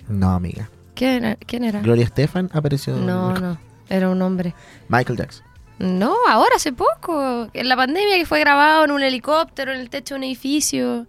No, 0.08 0.30
amiga. 0.30 0.68
¿Quién 0.94 1.24
era? 1.24 1.36
¿Quién 1.36 1.64
era? 1.64 1.80
Gloria 1.80 2.04
Estefan 2.04 2.50
apareció... 2.52 2.96
No, 2.96 3.32
no. 3.34 3.58
Era 3.88 4.08
un 4.08 4.20
hombre. 4.22 4.54
Michael 4.88 5.18
Jackson. 5.18 5.44
No, 5.78 6.14
ahora 6.28 6.56
hace 6.56 6.72
poco. 6.72 7.48
En 7.52 7.68
la 7.68 7.76
pandemia 7.76 8.16
que 8.16 8.26
fue 8.26 8.40
grabado 8.40 8.84
en 8.84 8.90
un 8.90 9.02
helicóptero 9.02 9.72
en 9.72 9.80
el 9.80 9.90
techo 9.90 10.14
de 10.14 10.18
un 10.18 10.24
edificio. 10.24 11.06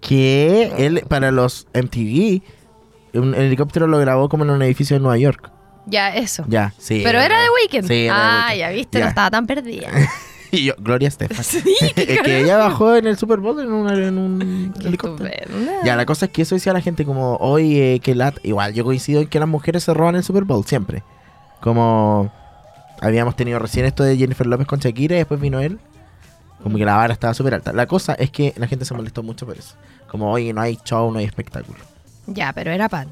Que 0.00 0.72
él, 0.76 1.02
para 1.08 1.30
los 1.30 1.66
MTV, 1.72 2.42
un 3.14 3.34
helicóptero 3.34 3.86
lo 3.86 3.98
grabó 3.98 4.28
como 4.28 4.44
en 4.44 4.50
un 4.50 4.62
edificio 4.62 4.96
de 4.96 5.00
Nueva 5.00 5.16
York. 5.16 5.50
Ya, 5.86 6.14
eso. 6.14 6.44
Ya, 6.48 6.74
sí. 6.78 7.00
Pero 7.04 7.20
era 7.20 7.40
de 7.40 7.48
Weekend. 7.50 7.88
Sí, 7.88 8.06
era 8.06 8.14
ah, 8.16 8.46
Weeknd. 8.48 8.58
ya 8.58 8.68
viste, 8.70 9.00
no 9.00 9.06
estaba 9.08 9.30
tan 9.30 9.46
perdida. 9.46 9.90
Y 10.54 10.66
yo, 10.66 10.74
Gloria 10.78 11.08
Estefan. 11.08 11.42
Sí, 11.42 11.64
que 11.96 12.40
ella 12.40 12.56
bajó 12.56 12.94
en 12.94 13.08
el 13.08 13.16
Super 13.16 13.40
Bowl 13.40 13.58
en 13.60 13.72
un, 13.72 13.90
en 13.90 14.18
un 14.18 14.72
Qué 14.80 14.86
helicóptero. 14.86 15.28
estupenda. 15.28 15.72
Ya, 15.84 15.96
la 15.96 16.06
cosa 16.06 16.26
es 16.26 16.30
que 16.32 16.42
eso 16.42 16.54
decía 16.54 16.72
la 16.72 16.80
gente 16.80 17.04
como, 17.04 17.34
oye, 17.38 18.00
que 18.00 18.14
lat... 18.14 18.38
Igual, 18.44 18.72
yo 18.72 18.84
coincido 18.84 19.20
en 19.20 19.26
que 19.26 19.40
las 19.40 19.48
mujeres 19.48 19.82
se 19.82 19.92
roban 19.92 20.14
el 20.14 20.22
Super 20.22 20.44
Bowl, 20.44 20.64
siempre. 20.64 21.02
Como 21.64 22.30
habíamos 23.00 23.36
tenido 23.36 23.58
recién 23.58 23.86
esto 23.86 24.02
de 24.02 24.18
Jennifer 24.18 24.46
López 24.46 24.66
con 24.66 24.80
Shakira 24.80 25.14
y 25.14 25.18
después 25.20 25.40
vino 25.40 25.60
él. 25.60 25.80
Como 26.62 26.76
que 26.76 26.84
la 26.84 26.94
vara 26.96 27.14
estaba 27.14 27.32
súper 27.32 27.54
alta. 27.54 27.72
La 27.72 27.86
cosa 27.86 28.12
es 28.12 28.30
que 28.30 28.52
la 28.58 28.66
gente 28.66 28.84
se 28.84 28.92
molestó 28.92 29.22
mucho 29.22 29.46
por 29.46 29.56
eso. 29.56 29.74
Como, 30.06 30.30
oye, 30.30 30.52
no 30.52 30.60
hay 30.60 30.78
show, 30.84 31.10
no 31.10 31.20
hay 31.20 31.24
espectáculo. 31.24 31.78
Ya, 32.26 32.52
pero 32.52 32.70
era 32.70 32.90
pan. 32.90 33.10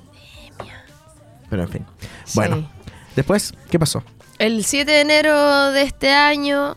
Pero 1.49 1.63
en 1.63 1.69
fin. 1.71 1.87
Bueno, 2.35 2.69
después, 3.17 3.55
¿qué 3.71 3.79
pasó? 3.79 4.05
El 4.39 4.67
7 4.67 4.91
de 4.91 5.01
enero 5.01 5.73
de 5.73 5.85
este 5.85 6.13
año, 6.13 6.77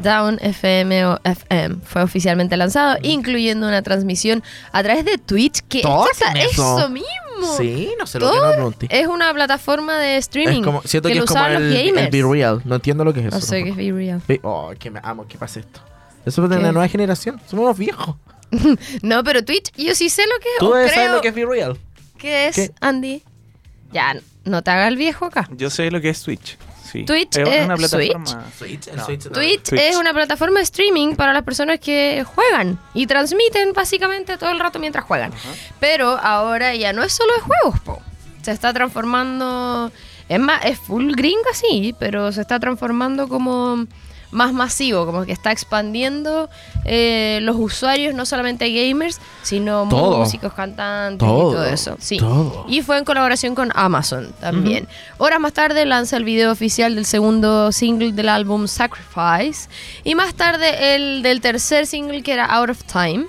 Down 0.00 0.38
FM 0.40 1.06
o 1.06 1.20
FM 1.24 1.76
fue 1.84 2.02
oficialmente 2.02 2.56
lanzado, 2.56 2.96
incluyendo 3.02 3.66
una 3.68 3.82
transmisión 3.82 4.42
a 4.72 4.82
través 4.82 5.04
de 5.04 5.18
Twitch, 5.18 5.60
que 5.68 5.82
Todos 5.82 6.08
es 6.12 6.22
hacen 6.22 6.36
eso. 6.38 6.78
eso 6.78 6.88
mismo. 6.88 7.08
Sí, 7.58 7.90
no 7.98 8.06
sé 8.06 8.20
lo 8.20 8.30
que 8.30 8.36
no 8.38 8.52
pregunté. 8.52 8.86
Es 8.90 9.06
una 9.06 9.32
plataforma 9.34 9.98
de 9.98 10.16
streaming 10.18 10.60
Es 10.60 10.64
como, 10.64 10.82
siento 10.82 11.08
que, 11.08 11.14
lo 11.16 11.24
es 11.24 11.28
como 11.30 11.44
el, 11.46 11.52
los 11.54 11.62
el 11.62 11.86
gamers. 11.92 12.10
Be 12.10 12.22
Real. 12.22 12.62
No 12.64 12.76
entiendo 12.76 13.04
lo 13.04 13.12
que 13.12 13.20
es 13.20 13.26
eso. 13.26 13.36
no 13.36 13.42
sé 13.42 13.64
qué 13.64 13.70
es 13.70 13.76
Be 13.76 13.92
Real. 13.92 14.22
Be- 14.26 14.40
Oh, 14.42 14.72
que 14.78 14.90
me 14.90 15.00
amo 15.02 15.26
que 15.26 15.36
pase 15.38 15.60
esto. 15.60 15.80
Eso 16.24 16.44
es 16.44 16.50
de 16.50 16.56
¿Qué? 16.56 16.62
la 16.62 16.72
nueva 16.72 16.88
generación. 16.88 17.40
Somos 17.48 17.64
unos 17.64 17.78
viejos. 17.78 18.16
No, 19.02 19.24
pero 19.24 19.42
Twitch, 19.44 19.72
yo 19.76 19.94
sí 19.94 20.08
sé 20.10 20.22
lo 20.26 20.38
que 20.40 20.48
es. 20.48 20.58
Tú 20.58 20.72
debes 20.72 20.92
saber 20.92 21.10
lo 21.10 21.20
que 21.20 21.28
es 21.28 21.34
Be 21.34 21.46
Real. 21.46 21.76
que 22.18 22.48
es, 22.48 22.54
¿Qué? 22.54 22.70
Andy. 22.80 23.22
Ya, 23.92 24.14
no 24.44 24.62
te 24.62 24.70
haga 24.70 24.88
el 24.88 24.96
viejo 24.96 25.24
acá. 25.26 25.48
Yo 25.56 25.68
sé 25.70 25.90
lo 25.90 26.00
que 26.00 26.10
es 26.10 26.22
Twitch. 26.22 26.56
Sí. 26.92 27.04
Twitch 27.04 27.38
es 27.38 27.48
es 27.48 27.64
una 27.64 27.76
plataforma. 27.76 28.44
Switch, 28.58 28.86
No. 28.92 29.04
Switch, 29.06 29.24
no. 29.26 29.32
Twitch, 29.32 29.62
Twitch. 29.62 29.80
es 29.80 29.96
una 29.96 30.12
plataforma 30.12 30.58
de 30.58 30.64
streaming 30.64 31.14
para 31.14 31.32
las 31.32 31.42
personas 31.42 31.80
que 31.80 32.22
juegan 32.24 32.78
y 32.92 33.06
transmiten 33.06 33.72
básicamente 33.72 34.36
todo 34.36 34.50
el 34.50 34.60
rato 34.60 34.78
mientras 34.78 35.04
juegan. 35.04 35.32
Pero 35.80 36.18
ahora 36.18 36.74
ya 36.74 36.92
no 36.92 37.02
es 37.02 37.12
solo 37.12 37.32
de 37.34 37.40
juegos, 37.40 37.80
po. 37.80 38.02
Se 38.42 38.50
está 38.52 38.72
transformando. 38.72 39.90
Es 40.28 40.38
más, 40.38 40.64
es 40.64 40.78
full 40.78 41.12
gringa, 41.14 41.52
sí, 41.54 41.94
pero 41.98 42.30
se 42.32 42.40
está 42.42 42.58
transformando 42.60 43.28
como 43.28 43.86
más 44.32 44.52
masivo, 44.52 45.06
como 45.06 45.24
que 45.24 45.32
está 45.32 45.52
expandiendo 45.52 46.48
eh, 46.84 47.38
los 47.42 47.54
usuarios, 47.56 48.14
no 48.14 48.26
solamente 48.26 48.72
gamers, 48.72 49.20
sino 49.42 49.86
Todo. 49.88 50.18
músicos, 50.18 50.52
cantantes 50.54 51.26
Todo. 51.26 51.50
y 51.50 51.54
todo 51.54 51.64
eso. 51.66 51.96
Sí. 52.00 52.16
Todo. 52.16 52.64
Y 52.66 52.82
fue 52.82 52.98
en 52.98 53.04
colaboración 53.04 53.54
con 53.54 53.70
Amazon 53.74 54.32
también. 54.40 54.88
Horas 55.18 55.38
más 55.38 55.52
tarde 55.52 55.84
lanza 55.84 56.16
el 56.16 56.24
video 56.24 56.50
oficial 56.50 56.94
del 56.94 57.04
segundo 57.04 57.70
single 57.70 58.12
del 58.12 58.28
álbum 58.28 58.66
Sacrifice. 58.66 59.68
Y 60.02 60.14
más 60.14 60.34
tarde 60.34 60.94
el 60.94 61.22
del 61.22 61.40
tercer 61.40 61.86
single 61.86 62.22
que 62.22 62.32
era 62.32 62.46
Out 62.46 62.70
of 62.70 62.84
Time, 62.84 63.26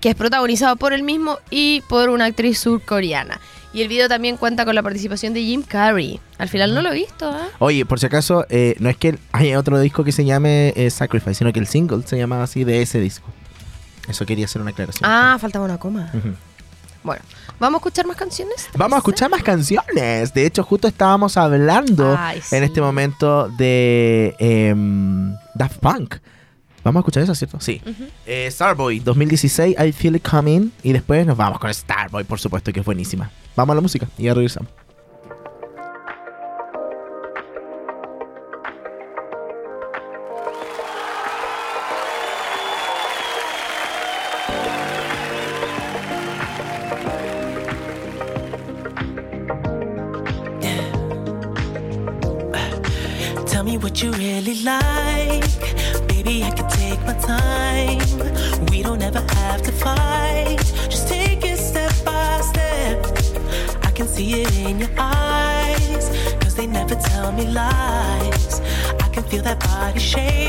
que 0.00 0.10
es 0.10 0.14
protagonizado 0.14 0.76
por 0.76 0.92
él 0.92 1.02
mismo 1.02 1.38
y 1.50 1.82
por 1.88 2.10
una 2.10 2.26
actriz 2.26 2.58
surcoreana. 2.58 3.40
Y 3.72 3.82
el 3.82 3.88
video 3.88 4.08
también 4.08 4.36
cuenta 4.36 4.64
con 4.64 4.74
la 4.74 4.82
participación 4.82 5.32
de 5.32 5.42
Jim 5.42 5.62
Carrey. 5.62 6.18
Al 6.38 6.48
final 6.48 6.74
no 6.74 6.82
lo 6.82 6.90
he 6.90 6.94
visto, 6.94 7.30
¿ah? 7.30 7.48
Oye, 7.60 7.86
por 7.86 8.00
si 8.00 8.06
acaso, 8.06 8.44
eh, 8.48 8.74
no 8.80 8.88
es 8.88 8.96
que 8.96 9.16
hay 9.32 9.54
otro 9.54 9.78
disco 9.78 10.02
que 10.02 10.10
se 10.10 10.24
llame 10.24 10.72
eh, 10.76 10.90
Sacrifice, 10.90 11.34
sino 11.34 11.52
que 11.52 11.60
el 11.60 11.68
single 11.68 12.02
se 12.04 12.18
llamaba 12.18 12.42
así 12.44 12.64
de 12.64 12.82
ese 12.82 12.98
disco. 13.00 13.28
Eso 14.08 14.26
quería 14.26 14.46
hacer 14.46 14.60
una 14.60 14.72
aclaración. 14.72 15.08
Ah, 15.08 15.38
faltaba 15.40 15.64
una 15.64 15.78
coma. 15.78 16.10
Bueno, 17.04 17.22
¿vamos 17.60 17.78
a 17.78 17.80
escuchar 17.80 18.06
más 18.06 18.16
canciones? 18.16 18.68
¿Te 18.72 18.76
Vamos 18.76 18.96
a 18.96 18.98
escuchar 18.98 19.30
más 19.30 19.42
canciones. 19.42 20.34
De 20.34 20.44
hecho, 20.44 20.64
justo 20.64 20.88
estábamos 20.88 21.36
hablando 21.36 22.16
Ay, 22.18 22.40
sí. 22.42 22.56
en 22.56 22.64
este 22.64 22.80
momento 22.80 23.48
de 23.48 24.34
em, 24.38 25.34
Daft 25.54 25.78
Punk. 25.78 26.16
Vamos 26.82 27.00
a 27.00 27.02
escuchar 27.02 27.22
eso, 27.22 27.34
¿cierto? 27.34 27.60
Sí. 27.60 27.80
Eh, 28.26 28.48
Starboy 28.50 29.00
2016, 29.00 29.76
I 29.78 29.92
Feel 29.92 30.16
It 30.16 30.28
Coming. 30.28 30.70
Y 30.82 30.92
después 30.92 31.26
nos 31.26 31.36
vamos 31.36 31.58
con 31.58 31.72
Starboy, 31.72 32.24
por 32.24 32.40
supuesto, 32.40 32.72
que 32.72 32.80
es 32.80 32.86
buenísima. 32.86 33.30
Vamos 33.56 33.72
a 33.72 33.76
la 33.76 33.80
música 33.80 34.08
y 34.18 34.24
ya 34.24 34.34
regresamos. 34.34 34.70
body 69.92 69.98
shape 70.00 70.39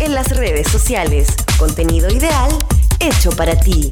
en 0.00 0.14
las 0.14 0.36
redes 0.36 0.68
sociales. 0.68 1.28
Contenido 1.58 2.10
ideal 2.10 2.50
hecho 3.00 3.30
para 3.30 3.58
ti. 3.58 3.88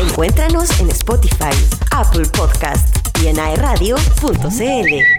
Encuéntranos 0.00 0.80
en 0.80 0.90
Spotify, 0.90 1.54
Apple 1.90 2.26
Podcast 2.26 2.96
y 3.22 3.28
en 3.28 3.38
aeradio.cl. 3.38 5.13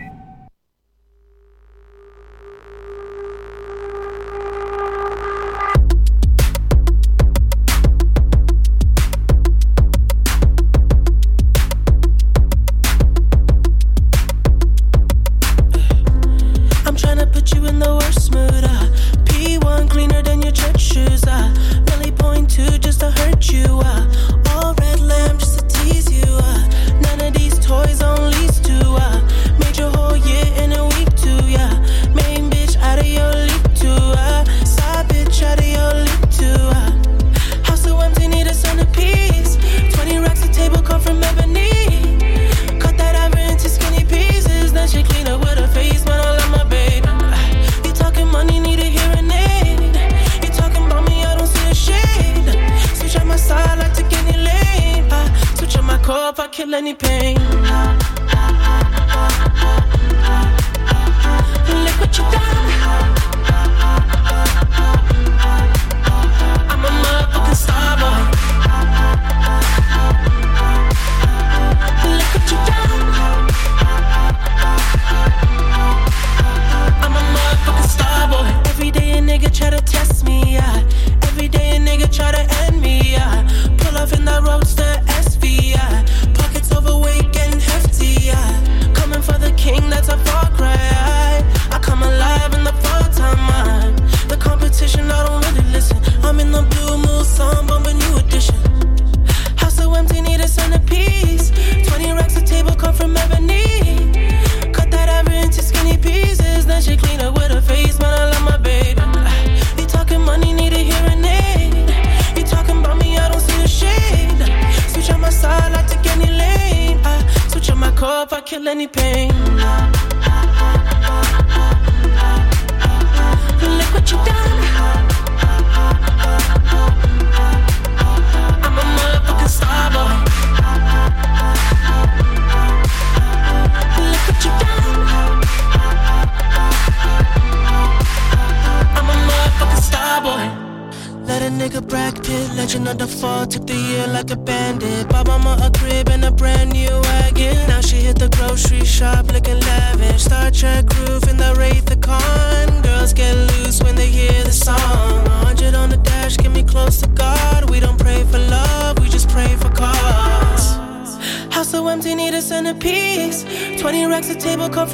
kill 56.56 56.74
any 56.74 56.94
pain. 56.94 57.65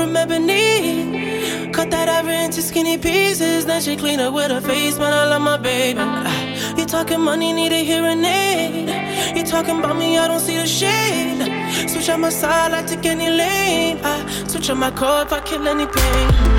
from 0.01 0.17
ebony. 0.17 1.71
Cut 1.71 1.91
that 1.91 2.09
ivory 2.09 2.43
into 2.45 2.61
skinny 2.61 2.97
pieces. 2.97 3.65
Then 3.65 3.81
she 3.81 3.95
clean 3.95 4.19
up 4.19 4.33
with 4.33 4.51
her 4.51 4.61
face, 4.61 4.97
man. 4.97 5.13
I 5.13 5.25
love 5.25 5.41
my 5.41 5.57
baby. 5.57 5.99
Ah, 5.99 6.75
you 6.77 6.85
talking 6.85 7.21
money, 7.21 7.53
need 7.53 7.71
a 7.71 7.83
hearing 7.83 8.25
aid. 8.25 9.37
You 9.37 9.43
talking 9.43 9.77
about 9.79 9.97
me, 9.97 10.17
I 10.17 10.27
don't 10.27 10.39
see 10.39 10.57
the 10.57 10.67
shade. 10.67 11.41
Switch 11.89 12.09
on 12.09 12.21
my 12.21 12.29
side, 12.29 12.73
I 12.73 12.81
take 12.83 13.05
any 13.05 13.29
lane. 13.29 13.99
I 14.03 14.15
switch 14.47 14.69
on 14.69 14.79
my 14.79 14.91
car 14.91 15.23
if 15.23 15.33
I 15.33 15.39
kill 15.41 15.67
anything. 15.67 16.50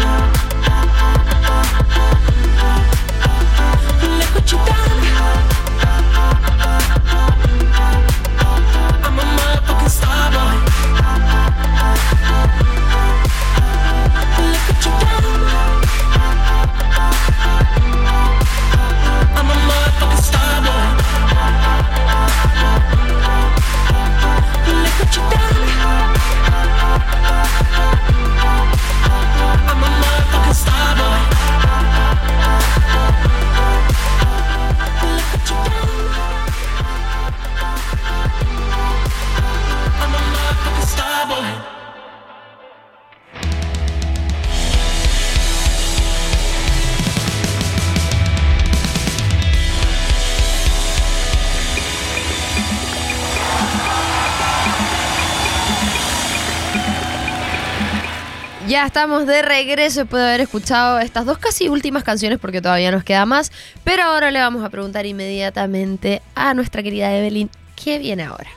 estamos 58.87 59.27
de 59.27 59.43
regreso 59.43 60.01
después 60.01 60.23
de 60.23 60.29
haber 60.29 60.41
escuchado 60.43 60.99
estas 60.99 61.25
dos 61.25 61.39
casi 61.39 61.69
últimas 61.69 62.05
canciones 62.05 62.39
porque 62.39 62.61
todavía 62.61 62.91
nos 62.91 63.05
queda 63.05 63.25
más. 63.27 63.53
Pero 63.85 64.03
ahora 64.05 64.31
le 64.31 64.41
vamos 64.41 64.65
a 64.65 64.71
preguntar 64.71 65.05
inmediatamente 65.07 66.23
a 66.35 66.55
nuestra 66.55 66.83
querida 66.83 67.15
Evelyn, 67.15 67.51
¿qué 67.77 67.99
viene 67.99 68.25
ahora? 68.25 68.51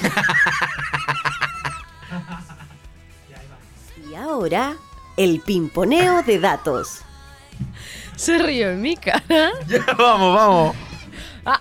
y 4.10 4.14
ahora, 4.14 4.74
el 5.16 5.40
pimponeo 5.40 6.22
de 6.22 6.38
datos. 6.38 7.00
Se 8.16 8.38
rió 8.38 8.70
en 8.70 8.82
mi 8.82 8.96
cara. 8.96 9.52
Ya, 9.66 9.84
vamos, 9.96 10.34
vamos. 10.34 10.76
Ah. 11.44 11.58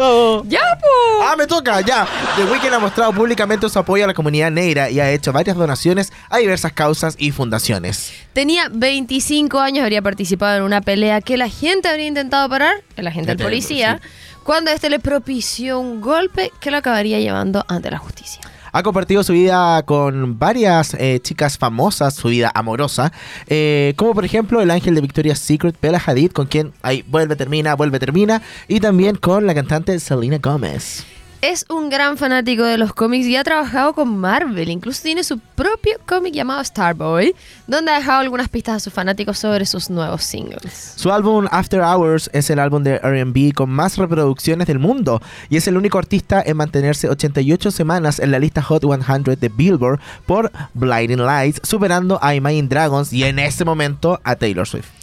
Oh. 0.00 0.44
¡Ya, 0.46 0.60
po! 0.80 1.22
¡Ah, 1.24 1.34
me 1.36 1.46
toca! 1.46 1.80
¡Ya! 1.80 2.06
The 2.36 2.44
Weeknd 2.44 2.72
ha 2.72 2.78
mostrado 2.78 3.12
públicamente 3.12 3.68
su 3.68 3.78
apoyo 3.78 4.04
a 4.04 4.06
la 4.06 4.14
comunidad 4.14 4.50
negra 4.50 4.90
y 4.90 5.00
ha 5.00 5.10
hecho 5.10 5.32
varias 5.32 5.56
donaciones 5.56 6.12
a 6.30 6.38
diversas 6.38 6.72
causas 6.72 7.16
y 7.18 7.32
fundaciones. 7.32 8.12
Tenía 8.32 8.68
25 8.70 9.58
años, 9.58 9.82
habría 9.82 10.00
participado 10.00 10.58
en 10.58 10.62
una 10.62 10.80
pelea 10.82 11.20
que 11.20 11.36
la 11.36 11.48
gente 11.48 11.88
habría 11.88 12.06
intentado 12.06 12.48
parar, 12.48 12.76
el 12.96 13.08
agente 13.08 13.34
del 13.34 13.44
policía, 13.44 14.00
cuando 14.44 14.70
este 14.70 14.88
le 14.88 15.00
propició 15.00 15.80
un 15.80 16.00
golpe 16.00 16.52
que 16.60 16.70
lo 16.70 16.76
acabaría 16.76 17.18
llevando 17.18 17.64
ante 17.68 17.90
la 17.90 17.98
justicia. 17.98 18.40
Ha 18.72 18.82
compartido 18.82 19.22
su 19.22 19.32
vida 19.32 19.82
con 19.82 20.38
varias 20.38 20.94
eh, 20.94 21.20
chicas 21.22 21.58
famosas, 21.58 22.14
su 22.14 22.28
vida 22.28 22.50
amorosa, 22.54 23.12
eh, 23.46 23.94
como 23.96 24.14
por 24.14 24.24
ejemplo 24.24 24.60
el 24.60 24.70
ángel 24.70 24.94
de 24.94 25.00
Victoria's 25.00 25.38
Secret, 25.38 25.76
Bella 25.80 26.02
Hadid, 26.04 26.32
con 26.32 26.46
quien 26.46 26.72
ahí 26.82 27.04
vuelve, 27.08 27.36
termina, 27.36 27.74
vuelve, 27.74 27.98
termina, 27.98 28.42
y 28.66 28.80
también 28.80 29.16
con 29.16 29.46
la 29.46 29.54
cantante 29.54 29.98
Selena 29.98 30.38
Gomez. 30.38 31.17
Es 31.40 31.66
un 31.68 31.88
gran 31.88 32.16
fanático 32.16 32.64
de 32.64 32.78
los 32.78 32.92
cómics 32.92 33.24
y 33.26 33.36
ha 33.36 33.44
trabajado 33.44 33.92
con 33.92 34.18
Marvel. 34.18 34.68
Incluso 34.70 35.02
tiene 35.04 35.22
su 35.22 35.38
propio 35.38 35.96
cómic 36.04 36.34
llamado 36.34 36.64
Starboy, 36.64 37.32
donde 37.68 37.92
ha 37.92 37.98
dejado 37.98 38.18
algunas 38.18 38.48
pistas 38.48 38.74
a 38.74 38.80
sus 38.80 38.92
fanáticos 38.92 39.38
sobre 39.38 39.64
sus 39.64 39.88
nuevos 39.88 40.24
singles. 40.24 40.94
Su 40.96 41.12
álbum 41.12 41.46
After 41.52 41.80
Hours 41.80 42.28
es 42.32 42.50
el 42.50 42.58
álbum 42.58 42.82
de 42.82 42.98
RB 42.98 43.54
con 43.54 43.70
más 43.70 43.98
reproducciones 43.98 44.66
del 44.66 44.80
mundo 44.80 45.22
y 45.48 45.56
es 45.56 45.68
el 45.68 45.76
único 45.76 45.98
artista 45.98 46.42
en 46.44 46.56
mantenerse 46.56 47.08
88 47.08 47.70
semanas 47.70 48.18
en 48.18 48.32
la 48.32 48.40
lista 48.40 48.60
Hot 48.60 48.82
100 48.82 49.38
de 49.38 49.48
Billboard 49.48 50.00
por 50.26 50.50
Blinding 50.74 51.24
Lights, 51.24 51.60
superando 51.62 52.18
a 52.20 52.34
Imagine 52.34 52.66
Dragons 52.66 53.12
y 53.12 53.22
en 53.22 53.38
ese 53.38 53.64
momento 53.64 54.20
a 54.24 54.34
Taylor 54.34 54.66
Swift. 54.66 54.97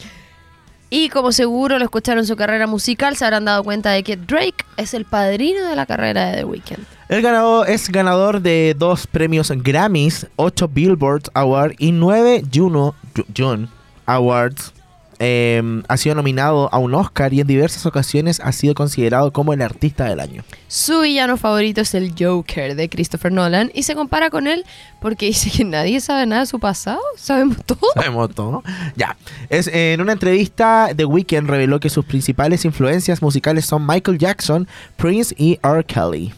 Y 0.89 1.09
como 1.09 1.31
seguro 1.31 1.77
lo 1.79 1.83
escucharon 1.85 2.19
en 2.19 2.27
su 2.27 2.35
carrera 2.35 2.67
musical, 2.67 3.15
se 3.17 3.25
habrán 3.25 3.45
dado 3.45 3.63
cuenta 3.63 3.91
de 3.91 4.03
que 4.03 4.15
Drake 4.17 4.63
es 4.77 4.93
el 4.93 5.05
padrino 5.05 5.67
de 5.67 5.75
la 5.75 5.85
carrera 5.85 6.27
de 6.27 6.37
The 6.37 6.45
Weeknd. 6.45 6.85
El 7.09 7.21
ganador 7.21 7.69
es 7.69 7.89
ganador 7.89 8.41
de 8.41 8.75
dos 8.77 9.05
premios 9.07 9.51
Grammys, 9.51 10.27
8 10.37 10.67
Billboard 10.67 11.23
Awards 11.33 11.75
y 11.79 11.91
9 11.91 12.43
Juno 12.53 12.95
Ju- 13.15 13.25
June 13.35 13.67
Awards. 14.05 14.73
Eh, 15.19 15.81
ha 15.87 15.97
sido 15.97 16.15
nominado 16.15 16.69
a 16.73 16.77
un 16.77 16.93
Oscar 16.93 17.33
y 17.33 17.41
en 17.41 17.47
diversas 17.47 17.85
ocasiones 17.85 18.39
ha 18.43 18.51
sido 18.51 18.73
considerado 18.73 19.31
como 19.31 19.53
el 19.53 19.61
artista 19.61 20.05
del 20.05 20.19
año. 20.19 20.43
Su 20.67 21.01
villano 21.01 21.37
favorito 21.37 21.81
es 21.81 21.93
el 21.93 22.13
Joker 22.17 22.75
de 22.75 22.89
Christopher 22.89 23.31
Nolan 23.31 23.71
y 23.73 23.83
se 23.83 23.95
compara 23.95 24.29
con 24.29 24.47
él 24.47 24.65
porque 24.99 25.27
dice 25.27 25.49
que 25.49 25.63
nadie 25.63 25.99
sabe 26.01 26.25
nada 26.25 26.41
de 26.41 26.47
su 26.47 26.59
pasado. 26.59 26.99
Sabemos 27.17 27.57
todo. 27.65 27.79
Sabemos 27.93 28.33
todo. 28.35 28.63
Ya. 28.95 29.15
Es, 29.49 29.67
en 29.67 30.01
una 30.01 30.13
entrevista, 30.13 30.89
The 30.95 31.05
Weeknd 31.05 31.49
reveló 31.49 31.79
que 31.79 31.89
sus 31.89 32.05
principales 32.05 32.65
influencias 32.65 33.21
musicales 33.21 33.65
son 33.65 33.85
Michael 33.85 34.17
Jackson, 34.17 34.67
Prince 34.97 35.33
y 35.37 35.59
R. 35.63 35.83
Kelly. 35.83 36.33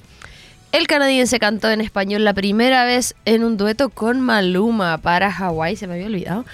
El 0.71 0.85
canadiense 0.85 1.39
cantó 1.39 1.71
en 1.71 1.81
español 1.81 2.23
la 2.23 2.33
primera 2.33 2.83
vez 2.83 3.15
en 3.25 3.43
un 3.43 3.57
dueto 3.57 3.89
con 3.89 4.19
Maluma 4.21 4.97
para 4.97 5.31
Hawái, 5.31 5.77
se 5.77 5.87
me 5.87 5.93
había 5.95 6.07
olvidado. 6.07 6.45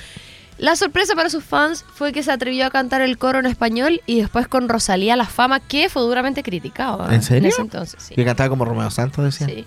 La 0.58 0.76
sorpresa 0.76 1.16
para 1.16 1.30
sus 1.30 1.44
fans 1.44 1.84
fue 1.94 2.12
que 2.14 2.24
se 2.24 2.32
atrevió 2.32 2.66
a 2.66 2.70
cantar 2.70 3.02
el 3.02 3.18
coro 3.18 3.40
en 3.40 3.46
español 3.46 4.02
y 4.06 4.22
después 4.22 4.48
con 4.48 4.70
Rosalía 4.70 5.16
la 5.16 5.26
fama 5.26 5.60
que 5.60 5.90
fue 5.90 6.02
duramente 6.02 6.44
criticado. 6.44 7.10
¿En 7.12 7.24
serio? 7.24 7.50
ese 7.50 7.62
entonces, 7.62 8.02
sí. 8.04 8.16
Que 8.16 8.24
cantaba 8.24 8.50
como 8.50 8.66
Romeo 8.66 8.90
Santos, 8.92 9.26
decía. 9.26 9.48
Sí. 9.48 9.66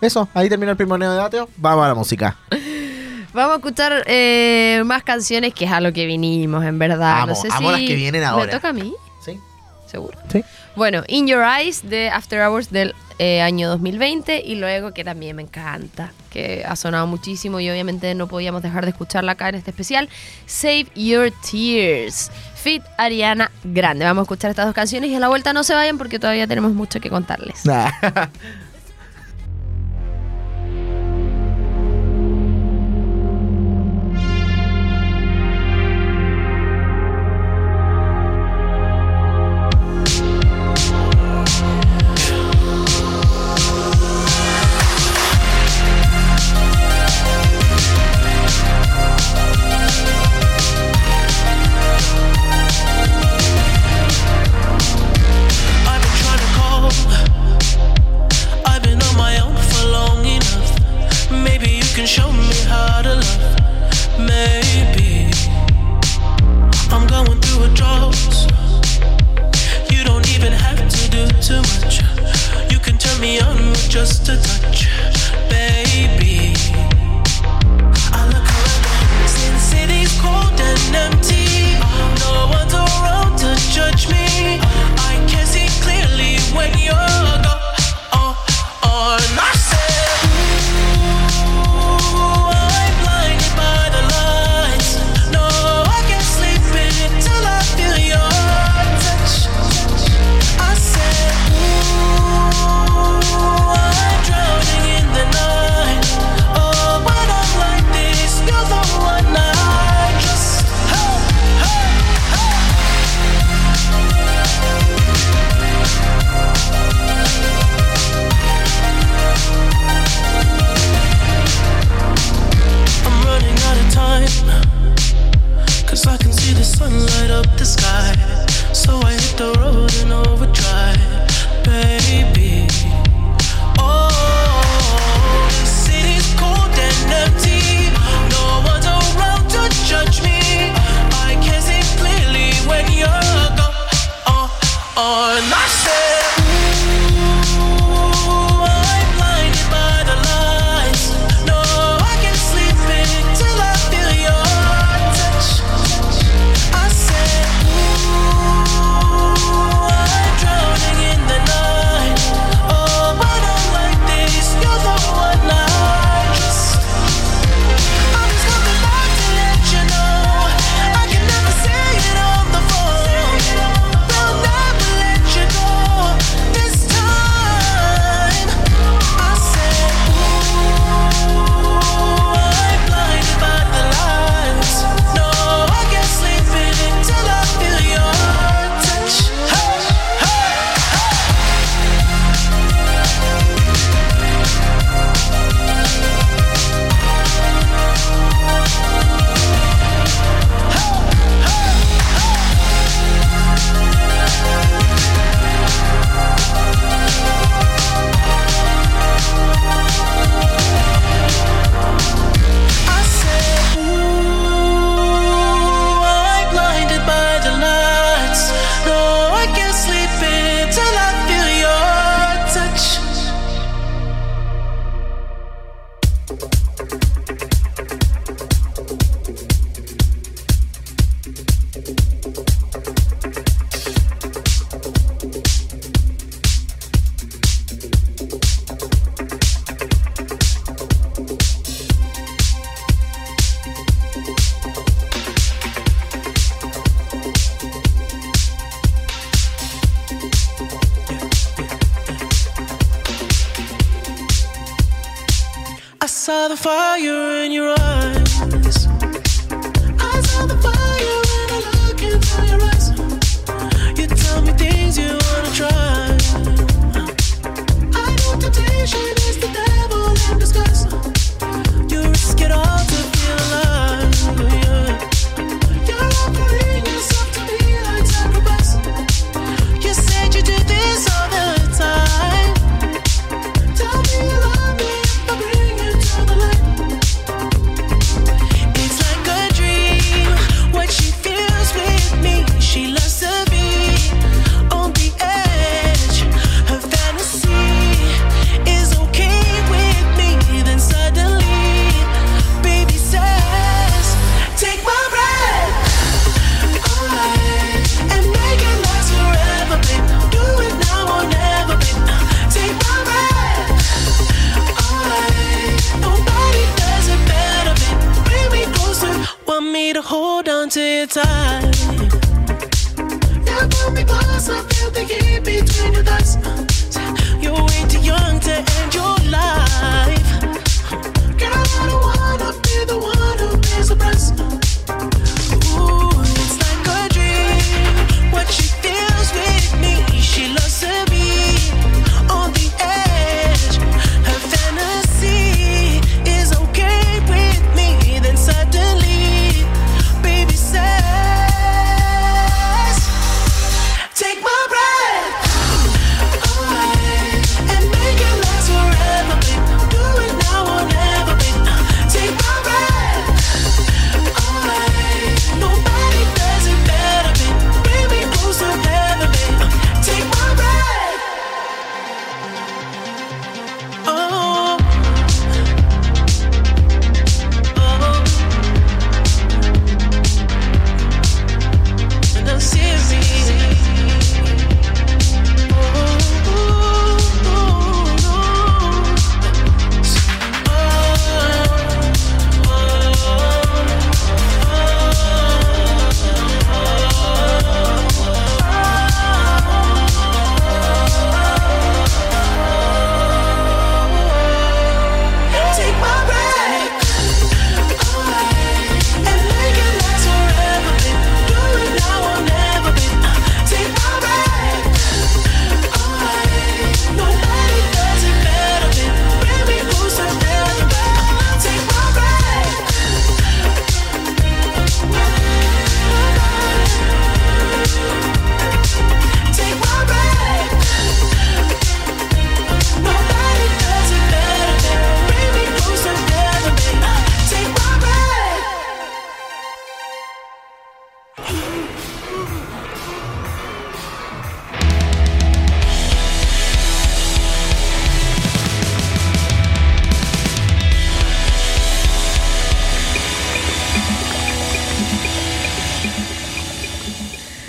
Eso, 0.00 0.28
ahí 0.34 0.48
termina 0.48 0.72
el 0.72 0.76
primer 0.76 1.00
debate. 1.00 1.38
Vamos 1.56 1.84
a 1.84 1.88
la 1.88 1.94
música. 1.94 2.36
Vamos 3.32 3.52
a 3.52 3.56
escuchar 3.56 4.02
eh, 4.06 4.82
más 4.86 5.02
canciones 5.02 5.52
que 5.52 5.66
es 5.66 5.70
a 5.70 5.80
lo 5.80 5.92
que 5.92 6.06
vinimos, 6.06 6.64
en 6.64 6.78
verdad. 6.78 7.22
Amo, 7.22 7.26
no 7.26 7.34
sé 7.34 7.48
amo 7.50 7.68
si 7.68 7.72
las 7.72 7.80
que 7.82 7.94
vienen 7.94 8.24
ahora. 8.24 8.46
¿Me 8.46 8.52
toca 8.52 8.68
a 8.70 8.72
mí? 8.72 8.94
Sí. 9.22 9.38
Seguro. 9.86 10.18
Sí. 10.32 10.42
Bueno, 10.76 11.04
In 11.08 11.26
Your 11.26 11.42
Eyes 11.42 11.88
de 11.88 12.10
After 12.10 12.46
Hours 12.46 12.70
del 12.70 12.94
eh, 13.18 13.40
año 13.40 13.70
2020 13.70 14.42
y 14.44 14.56
luego 14.56 14.92
que 14.92 15.04
también 15.04 15.34
me 15.34 15.40
encanta, 15.40 16.12
que 16.30 16.66
ha 16.68 16.76
sonado 16.76 17.06
muchísimo 17.06 17.60
y 17.60 17.70
obviamente 17.70 18.14
no 18.14 18.28
podíamos 18.28 18.62
dejar 18.62 18.84
de 18.84 18.90
escucharla 18.90 19.32
acá 19.32 19.48
en 19.48 19.54
este 19.54 19.70
especial, 19.70 20.10
Save 20.44 20.88
Your 20.94 21.32
Tears, 21.50 22.30
Fit 22.54 22.82
Ariana 22.98 23.50
Grande. 23.64 24.04
Vamos 24.04 24.20
a 24.20 24.24
escuchar 24.24 24.50
estas 24.50 24.66
dos 24.66 24.74
canciones 24.74 25.08
y 25.08 25.14
a 25.14 25.20
la 25.20 25.28
vuelta 25.28 25.54
no 25.54 25.64
se 25.64 25.74
vayan 25.74 25.96
porque 25.96 26.18
todavía 26.18 26.46
tenemos 26.46 26.72
mucho 26.72 27.00
que 27.00 27.08
contarles. 27.08 27.62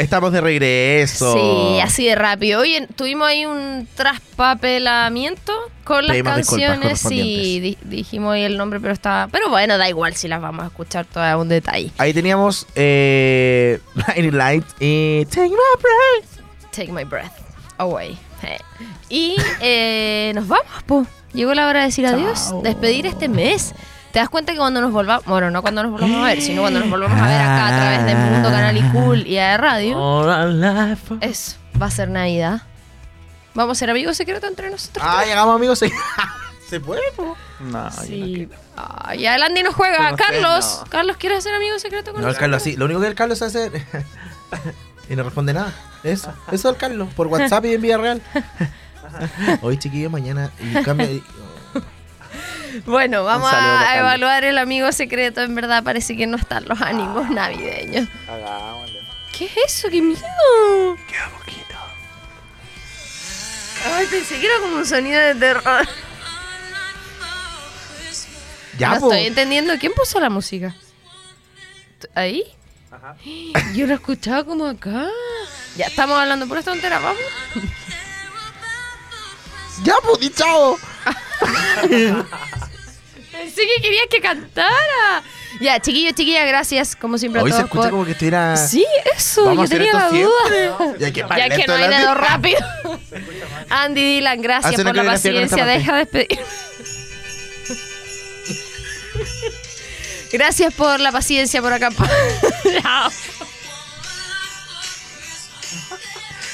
Estamos 0.08 0.32
de 0.32 0.40
regreso. 0.40 1.34
Sí, 1.34 1.82
así 1.82 2.06
de 2.06 2.16
rápido. 2.16 2.62
Oye, 2.62 2.88
tuvimos 2.96 3.28
ahí 3.28 3.46
un 3.46 3.86
traspapelamiento 3.94 5.52
con 5.84 6.08
las 6.08 6.16
canciones. 6.24 6.80
Correspondientes. 6.80 7.62
di- 7.62 7.78
dijimos 7.84 8.34
ahí 8.36 8.44
el 8.44 8.56
nombre, 8.56 8.80
pero 8.80 8.94
estaba. 8.94 9.28
Pero 9.28 9.50
bueno, 9.50 9.78
da 9.78 9.90
igual 9.90 10.16
si 10.16 10.30
las 10.30 10.40
vamos 10.42 10.64
a 10.64 10.68
escuchar 10.68 11.04
todas 11.06 11.34
a 11.34 11.38
un 11.38 11.50
detalle. 11.50 11.92
Ahí 11.98 12.14
teníamos 12.14 12.68
eh, 12.76 13.82
Light 14.32 14.64
y 14.80 15.26
Take 15.26 15.50
My 15.50 15.56
Breath. 15.82 16.72
Take 16.72 16.92
my 16.94 17.04
breath 17.04 17.34
away. 17.78 18.18
Eh. 18.44 18.58
Y 19.10 19.36
eh, 19.60 20.32
nos 20.36 20.48
vamos, 20.48 20.66
po. 20.86 21.06
Llegó 21.34 21.54
la 21.54 21.68
hora 21.68 21.82
de 21.82 21.88
decir 21.88 22.06
adiós, 22.08 22.54
despedir 22.64 23.06
este 23.08 23.28
mes. 23.28 23.74
¿Te 24.18 24.22
das 24.22 24.30
cuenta 24.30 24.52
que 24.52 24.58
cuando 24.58 24.82
nos 24.82 24.92
volvamos, 24.92 25.24
bueno, 25.26 25.52
no 25.52 25.62
cuando 25.62 25.84
nos 25.84 25.92
volvamos 25.92 26.24
a 26.24 26.30
ver, 26.30 26.42
sino 26.42 26.62
cuando 26.62 26.80
nos 26.80 26.90
volvamos 26.90 27.22
a 27.22 27.28
ver 27.28 27.40
acá 27.40 27.68
a 27.68 27.70
través 27.70 28.06
de 28.08 28.16
Mundo 28.16 28.50
Canal 28.50 28.76
y 28.76 28.82
Cool 28.90 29.28
y 29.28 29.38
a 29.38 29.58
Radio, 29.58 29.96
All 29.96 30.60
life. 30.60 31.14
eso 31.22 31.56
va 31.80 31.86
a 31.86 31.92
ser 31.92 32.10
Navidad? 32.10 32.64
¿Vamos 33.54 33.78
a 33.78 33.80
ser 33.80 33.92
amigos 33.92 34.18
secretos 34.18 34.50
entre 34.50 34.72
nosotros? 34.72 35.06
Ah, 35.08 35.24
llegamos 35.24 35.56
amigos. 35.56 35.78
Se, 35.78 35.92
se 36.68 36.80
puede, 36.80 37.04
po? 37.16 37.38
No, 37.60 37.92
Sí. 37.92 38.50
Ya 39.20 39.36
el 39.36 39.44
Andy 39.44 39.62
no 39.62 39.72
juega. 39.72 40.10
No 40.10 40.18
sé, 40.18 40.24
Carlos, 40.24 40.80
no. 40.84 40.90
Carlos, 40.90 41.18
¿quieres 41.18 41.44
ser 41.44 41.54
amigo 41.54 41.78
secreto 41.78 42.12
con 42.12 42.22
No, 42.22 42.28
el 42.30 42.34
nosotros? 42.34 42.40
Carlos 42.40 42.64
sí. 42.64 42.76
Lo 42.76 42.86
único 42.86 43.00
que 43.02 43.08
el 43.10 43.14
Carlos 43.14 43.40
hace 43.44 43.72
y 45.10 45.16
no 45.16 45.22
responde 45.22 45.54
nada. 45.54 45.72
Eso, 46.04 46.34
eso 46.52 46.72
el 46.72 46.78
Carlos. 46.78 47.10
Por 47.16 47.28
WhatsApp 47.28 47.66
y 47.66 47.76
en 47.76 47.82
vida 47.84 47.98
real. 47.98 48.20
Hoy, 49.62 49.78
chiquillos, 49.78 50.12
mañana. 50.12 50.50
Y 50.60 50.82
cambia. 50.82 51.08
Bueno, 52.86 53.24
vamos 53.24 53.52
a 53.54 53.98
evaluar 53.98 54.44
el 54.44 54.58
amigo 54.58 54.92
secreto. 54.92 55.42
En 55.42 55.56
verdad 55.56 55.84
parece 55.84 56.16
que 56.16 56.28
no 56.28 56.38
están 56.38 56.66
los 56.66 56.82
ánimos 56.82 57.30
navideños. 57.30 58.08
Hagámosle. 58.28 59.02
¿Qué 59.38 59.46
es 59.46 59.58
eso? 59.68 59.90
¡Qué 59.90 60.02
miedo! 60.02 60.98
Queda 61.08 61.30
poquito. 61.38 61.76
Ay, 63.94 64.08
pensé 64.08 64.40
que 64.40 64.46
era 64.46 64.60
como 64.60 64.78
un 64.78 64.86
sonido 64.86 65.20
de 65.20 65.36
terror. 65.36 65.88
Ya, 68.78 68.96
no 68.96 69.00
po. 69.00 69.12
estoy 69.12 69.28
entendiendo. 69.28 69.74
¿Quién 69.80 69.94
puso 69.94 70.20
la 70.20 70.30
música? 70.30 70.76
¿Ahí? 72.16 72.44
Yo 73.76 73.88
lo 73.88 73.94
escuchaba 73.94 74.44
como 74.44 74.66
acá. 74.66 75.08
Ya 75.76 75.86
estamos 75.86 76.18
hablando 76.18 76.48
por 76.48 76.58
esta 76.58 76.72
tontera, 76.72 77.00
vamos. 77.00 77.22
Ya, 79.84 79.94
di 80.20 80.30
chao. 80.32 80.78
Pensé 83.32 83.62
que 83.68 83.82
querías 83.82 84.06
que 84.10 84.20
cantara. 84.22 85.24
Ya, 85.62 85.80
chiquillos, 85.80 86.14
chiquillas, 86.14 86.46
gracias 86.48 86.96
como 86.96 87.18
siempre 87.18 87.42
Hoy 87.42 87.52
a 87.52 87.54
se 87.54 87.60
todos. 87.62 87.66
escucha 87.70 87.82
por- 87.84 87.92
como 87.92 88.06
que 88.06 88.12
estuviera. 88.12 88.56
Sí, 88.58 88.86
eso, 89.16 89.46
Vamos 89.46 89.58
a 89.58 89.62
yo 89.62 89.64
hacer 89.64 89.78
tenía 89.80 89.94
la 89.94 90.06
esto 90.06 90.16
duda. 90.18 90.28
siempre. 90.50 91.00
Ya 91.00 91.12
que, 91.12 91.20
Ya 91.22 91.28
no 91.28 91.34
hay 91.34 91.50
delante- 91.82 91.98
dedo 91.98 92.14
rápido. 92.16 92.60
Andy 93.70 94.02
Dylan, 94.16 94.42
gracias 94.42 94.74
Hace 94.74 94.82
una 94.82 94.90
por 94.92 94.96
la 94.98 95.02
coreografía 95.04 95.32
con 95.34 95.44
esta 95.44 95.58
paciencia. 95.58 95.80
Deja 95.80 95.94
de 95.94 96.00
despedir. 96.00 96.40
Gracias 100.32 100.74
por 100.74 101.00
la 101.00 101.12
paciencia 101.12 101.62
por 101.62 101.72
acá. 101.74 101.90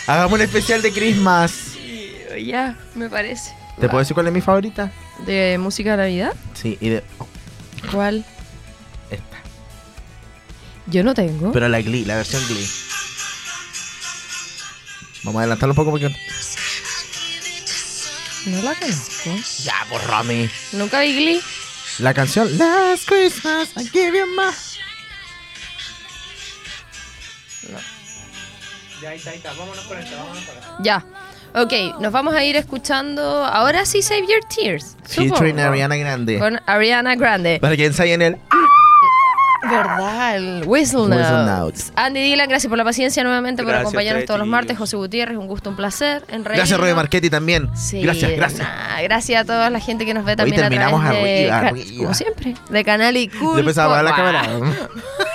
Hagamos 0.07 0.33
un 0.33 0.41
especial 0.41 0.81
de 0.81 0.91
Christmas. 0.91 1.53
Ya, 2.45 2.75
me 2.95 3.09
parece. 3.09 3.53
¿Te 3.79 3.89
puedo 3.89 3.99
decir 3.99 4.13
cuál 4.13 4.27
es 4.27 4.33
mi 4.33 4.41
favorita? 4.41 4.91
¿De 5.25 5.57
música 5.57 5.91
de 5.91 5.97
Navidad? 5.97 6.33
Sí, 6.53 6.77
y 6.79 6.89
de 6.89 7.03
oh, 7.19 7.27
¿Cuál? 7.91 8.25
esta. 9.09 9.37
Yo 10.87 11.03
no 11.03 11.13
tengo. 11.13 11.51
Pero 11.51 11.67
la 11.67 11.81
Glee, 11.81 12.05
la 12.05 12.15
versión 12.15 12.41
Glee. 12.47 12.69
Vamos 15.23 15.39
a 15.39 15.43
adelantarlo 15.43 15.71
un 15.71 15.75
poco 15.75 15.91
porque... 15.91 16.15
No 18.45 18.61
la 18.61 18.75
conozco. 18.75 19.31
Ya, 19.63 19.85
por 19.89 20.01
Rami. 20.05 20.49
Nunca 20.73 20.99
vi 20.99 21.13
Glee. 21.13 21.41
La 21.99 22.13
canción 22.13 22.57
Last 22.57 23.07
Christmas, 23.07 23.69
I 23.77 23.89
give 23.89 24.17
you 24.17 24.25
my... 24.25 24.51
Ya, 29.01 29.09
ahí 29.09 29.17
está, 29.17 29.31
ahí 29.31 29.37
está. 29.37 29.53
Vámonos 29.53 29.85
con 29.85 29.97
esto, 29.97 30.15
vámonos 30.15 30.43
con 30.43 30.57
esto. 30.57 30.77
Ya. 30.79 31.05
Ok, 31.55 31.99
nos 31.99 32.11
vamos 32.11 32.33
a 32.33 32.43
ir 32.43 32.55
escuchando. 32.55 33.45
Ahora 33.45 33.85
sí, 33.85 34.01
Save 34.01 34.21
Your 34.21 34.39
Tears. 34.55 34.97
Featuring 35.03 35.51
supongo. 35.55 35.69
Ariana 35.69 35.95
Grande. 35.97 36.39
Con 36.39 36.59
Ariana 36.65 37.15
Grande. 37.15 37.59
Para 37.61 37.75
que 37.77 37.85
ensayen 37.85 38.21
el... 38.21 38.37
¿Verdad? 39.69 40.35
El 40.35 40.63
Whistle 40.65 41.01
Whistle 41.03 41.07
Notes. 41.07 41.45
Notes. 41.47 41.93
Andy 41.95 42.21
Dylan, 42.21 42.49
gracias 42.49 42.67
por 42.69 42.77
la 42.77 42.83
paciencia 42.83 43.23
nuevamente, 43.23 43.63
por 43.63 43.69
Gracias 43.69 43.85
a 43.85 43.87
acompañarnos 43.87 44.25
todos 44.25 44.39
los 44.39 44.47
martes. 44.49 44.77
José 44.77 44.97
Gutiérrez, 44.97 45.37
un 45.37 45.47
gusto, 45.47 45.69
un 45.69 45.77
placer. 45.77 46.25
En 46.27 46.43
Gracias. 46.43 46.77
Roy 46.77 46.93
Marchetti, 46.93 47.29
también. 47.29 47.69
Sí, 47.73 48.01
gracias, 48.01 48.31
de 48.31 48.35
gracias. 48.35 48.67
Gracias 49.03 49.41
a 49.41 49.45
toda 49.45 49.69
la 49.69 49.79
gente 49.79 50.05
que 50.05 50.13
nos 50.13 50.25
ve 50.25 50.35
también 50.35 50.59
a 50.59 50.63
terminamos 50.63 50.99
través 51.01 51.23
de 51.23 51.49
arriba, 51.51 51.61
ca- 51.61 51.67
arriba. 51.69 51.97
Como 52.03 52.13
siempre, 52.13 52.55
de 52.69 52.83
Canal 52.83 53.15
y 53.15 53.29
Cool. 53.29 53.55
Después 53.55 53.77
a 53.77 54.03
la 54.03 54.13
cámara. 54.15 54.43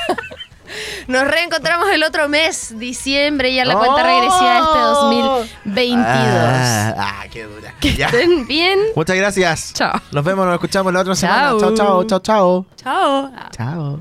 Nos 1.09 1.27
reencontramos 1.27 1.89
el 1.89 2.03
otro 2.05 2.29
mes, 2.29 2.79
diciembre, 2.79 3.55
ya 3.55 3.65
la 3.65 3.77
cuenta 3.79 4.03
¡Oh! 4.03 4.07
regresiva 4.07 4.53
de 4.53 4.61
este 4.61 4.79
2022. 4.79 6.07
Ah, 6.07 6.95
ah 6.99 7.25
qué 7.31 7.45
dura. 7.45 7.75
Que 7.81 7.95
ya. 7.95 8.07
estén 8.09 8.47
bien. 8.47 8.79
Muchas 8.95 9.17
gracias. 9.17 9.73
Chao. 9.73 9.99
Nos 10.13 10.23
vemos, 10.23 10.45
nos 10.45 10.57
escuchamos 10.57 10.93
la 10.93 11.01
otra 11.01 11.15
semana. 11.15 11.59
Chao, 11.59 11.75
chao, 11.75 12.05
chao, 12.05 12.21
chao. 12.21 12.67
Chao. 12.77 13.33
Chao. 13.57 14.01